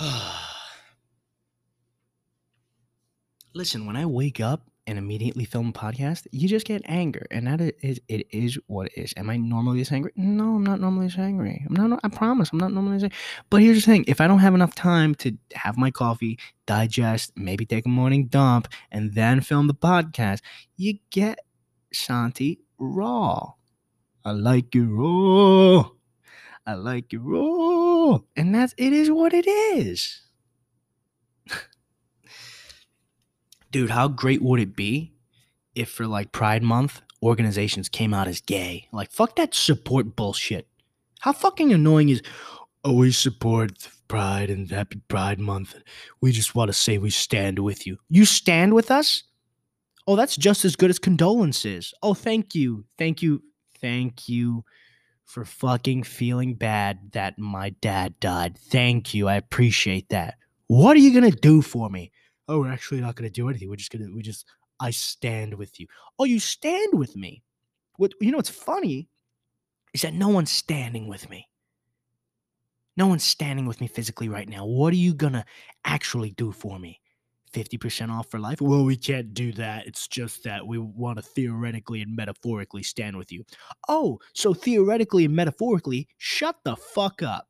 Listen, 3.54 3.84
when 3.86 3.96
I 3.96 4.06
wake 4.06 4.40
up 4.40 4.62
and 4.86 4.96
immediately 4.96 5.44
film 5.44 5.68
a 5.68 5.72
podcast, 5.72 6.26
you 6.32 6.48
just 6.48 6.66
get 6.66 6.80
anger, 6.86 7.26
and 7.30 7.46
that 7.46 7.60
is 7.60 8.00
it 8.08 8.26
is 8.30 8.58
what 8.66 8.86
it 8.86 8.92
is. 9.02 9.12
Am 9.16 9.28
I 9.28 9.36
normally 9.36 9.78
this 9.78 9.92
angry? 9.92 10.10
No, 10.16 10.56
I'm 10.56 10.64
not 10.64 10.80
normally 10.80 11.06
this 11.06 11.18
angry. 11.18 11.62
I'm 11.68 11.74
not. 11.74 12.00
I 12.02 12.08
promise, 12.08 12.50
I'm 12.50 12.58
not 12.58 12.72
normally 12.72 12.96
this. 12.96 13.02
Angry. 13.04 13.18
But 13.50 13.60
here's 13.60 13.76
the 13.76 13.92
thing: 13.92 14.04
if 14.08 14.22
I 14.22 14.26
don't 14.26 14.38
have 14.38 14.54
enough 14.54 14.74
time 14.74 15.14
to 15.16 15.36
have 15.52 15.76
my 15.76 15.90
coffee, 15.90 16.38
digest, 16.66 17.32
maybe 17.36 17.66
take 17.66 17.84
a 17.84 17.90
morning 17.90 18.26
dump, 18.26 18.68
and 18.90 19.12
then 19.12 19.42
film 19.42 19.66
the 19.66 19.74
podcast, 19.74 20.40
you 20.78 20.98
get 21.10 21.40
Shanti 21.94 22.60
raw. 22.78 23.52
I 24.24 24.30
like 24.32 24.74
it 24.74 24.80
raw. 24.80 25.90
I 26.66 26.74
like 26.74 27.12
it 27.12 27.18
raw, 27.18 28.20
and 28.34 28.54
that's 28.54 28.72
it. 28.78 28.94
Is 28.94 29.10
what 29.10 29.34
it 29.34 29.46
is. 29.46 30.22
Dude, 33.72 33.90
how 33.90 34.06
great 34.06 34.42
would 34.42 34.60
it 34.60 34.76
be 34.76 35.12
if 35.74 35.90
for 35.90 36.06
like 36.06 36.30
Pride 36.30 36.62
Month, 36.62 37.00
organizations 37.22 37.88
came 37.88 38.14
out 38.14 38.28
as 38.28 38.40
gay? 38.40 38.86
Like, 38.92 39.10
fuck 39.10 39.34
that 39.36 39.54
support 39.54 40.14
bullshit. 40.14 40.68
How 41.20 41.32
fucking 41.32 41.72
annoying 41.72 42.10
is, 42.10 42.22
oh, 42.84 42.92
we 42.94 43.10
support 43.10 43.88
Pride 44.06 44.50
and 44.50 44.70
Happy 44.70 45.00
Pride 45.08 45.40
Month. 45.40 45.74
We 46.20 46.32
just 46.32 46.54
want 46.54 46.68
to 46.68 46.72
say 46.72 46.98
we 46.98 47.10
stand 47.10 47.58
with 47.58 47.86
you. 47.86 47.98
You 48.08 48.24
stand 48.24 48.74
with 48.74 48.90
us? 48.90 49.24
Oh, 50.06 50.16
that's 50.16 50.36
just 50.36 50.64
as 50.64 50.76
good 50.76 50.90
as 50.90 50.98
condolences. 50.98 51.94
Oh, 52.02 52.14
thank 52.14 52.54
you. 52.54 52.84
Thank 52.98 53.22
you. 53.22 53.42
Thank 53.80 54.28
you 54.28 54.64
for 55.24 55.44
fucking 55.44 56.02
feeling 56.02 56.54
bad 56.54 57.12
that 57.12 57.38
my 57.38 57.70
dad 57.70 58.18
died. 58.20 58.58
Thank 58.58 59.14
you. 59.14 59.28
I 59.28 59.36
appreciate 59.36 60.10
that. 60.10 60.34
What 60.66 60.96
are 60.96 61.00
you 61.00 61.18
going 61.18 61.30
to 61.30 61.36
do 61.36 61.62
for 61.62 61.88
me? 61.88 62.10
Oh, 62.52 62.60
we're 62.60 62.72
actually 62.72 63.00
not 63.00 63.16
going 63.16 63.28
to 63.28 63.32
do 63.32 63.48
anything. 63.48 63.68
We're 63.68 63.76
just 63.76 63.90
going 63.90 64.06
to, 64.06 64.14
we 64.14 64.22
just, 64.22 64.46
I 64.78 64.90
stand 64.90 65.54
with 65.54 65.80
you. 65.80 65.86
Oh, 66.18 66.24
you 66.24 66.38
stand 66.38 66.98
with 66.98 67.16
me. 67.16 67.42
What, 67.96 68.12
you 68.20 68.30
know, 68.30 68.36
what's 68.38 68.50
funny 68.50 69.08
is 69.94 70.02
that 70.02 70.14
no 70.14 70.28
one's 70.28 70.50
standing 70.50 71.08
with 71.08 71.28
me. 71.30 71.48
No 72.96 73.06
one's 73.06 73.24
standing 73.24 73.66
with 73.66 73.80
me 73.80 73.86
physically 73.86 74.28
right 74.28 74.48
now. 74.48 74.66
What 74.66 74.92
are 74.92 74.96
you 74.96 75.14
going 75.14 75.32
to 75.32 75.44
actually 75.84 76.32
do 76.32 76.52
for 76.52 76.78
me? 76.78 77.00
50% 77.54 78.10
off 78.10 78.30
for 78.30 78.38
life? 78.38 78.60
Well, 78.60 78.84
we 78.84 78.96
can't 78.96 79.32
do 79.34 79.52
that. 79.52 79.86
It's 79.86 80.08
just 80.08 80.44
that 80.44 80.66
we 80.66 80.78
want 80.78 81.18
to 81.18 81.22
theoretically 81.22 82.02
and 82.02 82.14
metaphorically 82.14 82.82
stand 82.82 83.16
with 83.16 83.32
you. 83.32 83.44
Oh, 83.88 84.18
so 84.34 84.52
theoretically 84.52 85.24
and 85.24 85.34
metaphorically, 85.34 86.08
shut 86.18 86.56
the 86.64 86.76
fuck 86.76 87.22
up. 87.22 87.48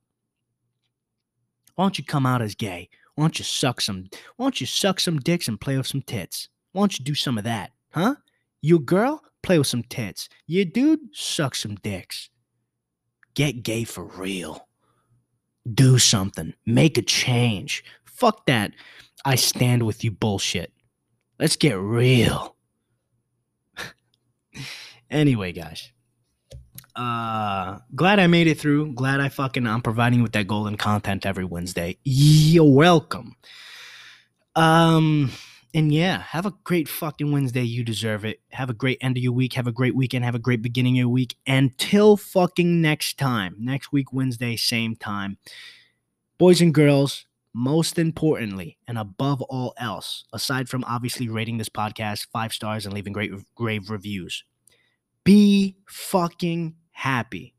Why 1.75 1.85
don't 1.85 1.99
you 1.99 2.05
come 2.05 2.27
out 2.27 2.43
as 2.43 2.55
gay? 2.55 2.89
Why 3.15 3.25
don't 3.25 3.39
you 3.39 3.45
suck 3.45 3.81
some? 3.81 4.07
Why 4.37 4.47
don't 4.47 4.61
you 4.61 4.67
suck 4.67 5.01
some 5.01 5.19
dicks 5.19 5.49
and 5.49 5.61
play 5.61 5.77
with 5.77 5.87
some 5.87 6.03
tits? 6.03 6.49
Why 6.73 6.83
don't 6.83 6.99
you 6.99 7.05
do 7.05 7.15
some 7.15 7.39
of 7.39 7.45
that, 7.45 7.73
huh? 7.91 8.17
You 8.61 8.79
girl, 8.79 9.23
play 9.43 9.59
with 9.59 9.67
some 9.67 9.83
tits. 9.83 10.29
You 10.47 10.65
dude, 10.65 11.01
suck 11.13 11.55
some 11.55 11.75
dicks. 11.77 12.31
Get 13.35 13.63
gay 13.63 13.85
for 13.85 14.05
real. 14.05 14.69
Do 15.73 15.99
something. 15.99 16.55
Make 16.67 16.99
a 16.99 17.03
change. 17.03 17.85
Fuck 18.05 18.47
that. 18.47 18.73
I 19.25 19.37
stand 19.37 19.85
with 19.85 20.03
you 20.05 20.11
bullshit. 20.11 20.73
Let's 21.39 21.57
get 21.57 21.79
real. 21.79 22.57
anyway, 25.11 25.53
guys 25.53 25.93
uh 26.97 27.79
glad 27.95 28.19
i 28.19 28.27
made 28.27 28.47
it 28.47 28.59
through. 28.59 28.93
Glad 28.93 29.21
i 29.21 29.29
fucking 29.29 29.67
i'm 29.67 29.83
providing 29.83 30.23
with 30.23 30.33
that 30.33 30.47
golden 30.47 30.77
content 30.77 31.27
every 31.27 31.45
wednesday. 31.45 31.97
You're 32.05 32.73
welcome. 32.73 33.37
Um 34.55 35.31
and 35.75 35.93
yeah 35.93 36.19
have 36.19 36.47
a 36.47 36.55
great 36.65 36.89
fucking 36.89 37.33
wednesday. 37.33 37.63
You 37.63 37.85
deserve 37.85 38.25
it. 38.25 38.41
Have 38.51 38.71
a 38.71 38.75
great 38.75 38.99
end 39.01 39.17
of 39.17 39.23
your 39.23 39.33
week. 39.33 39.55
Have 39.55 39.67
a 39.67 39.73
great 39.73 39.95
weekend. 39.95 40.25
Have 40.25 40.35
a 40.35 40.41
great 40.41 40.63
beginning 40.63 40.95
of 40.95 40.99
your 40.99 41.09
week. 41.09 41.37
Until 41.47 42.17
fucking 42.17 42.81
next 42.81 43.19
time. 43.19 43.57
Next 43.59 43.93
week 43.93 44.13
wednesday 44.13 44.57
same 44.57 44.97
time. 44.97 45.39
Boys 46.39 46.61
and 46.61 46.75
girls 46.75 47.27
most 47.55 47.99
importantly, 47.99 48.79
and 48.89 48.99
above 48.99 49.43
all 49.43 49.75
else, 49.79 50.25
aside 50.33 50.69
from 50.69 50.85
obviously 50.85 51.29
rating 51.29 51.59
this 51.59 51.69
podcast 51.69 52.27
five 52.33 52.53
stars 52.53 52.87
and 52.87 52.95
leaving 52.95 53.13
great 53.13 53.33
grave 53.55 53.91
reviews, 53.91 54.45
be 55.25 55.77
fucking 55.87 56.75
happy. 56.93 57.55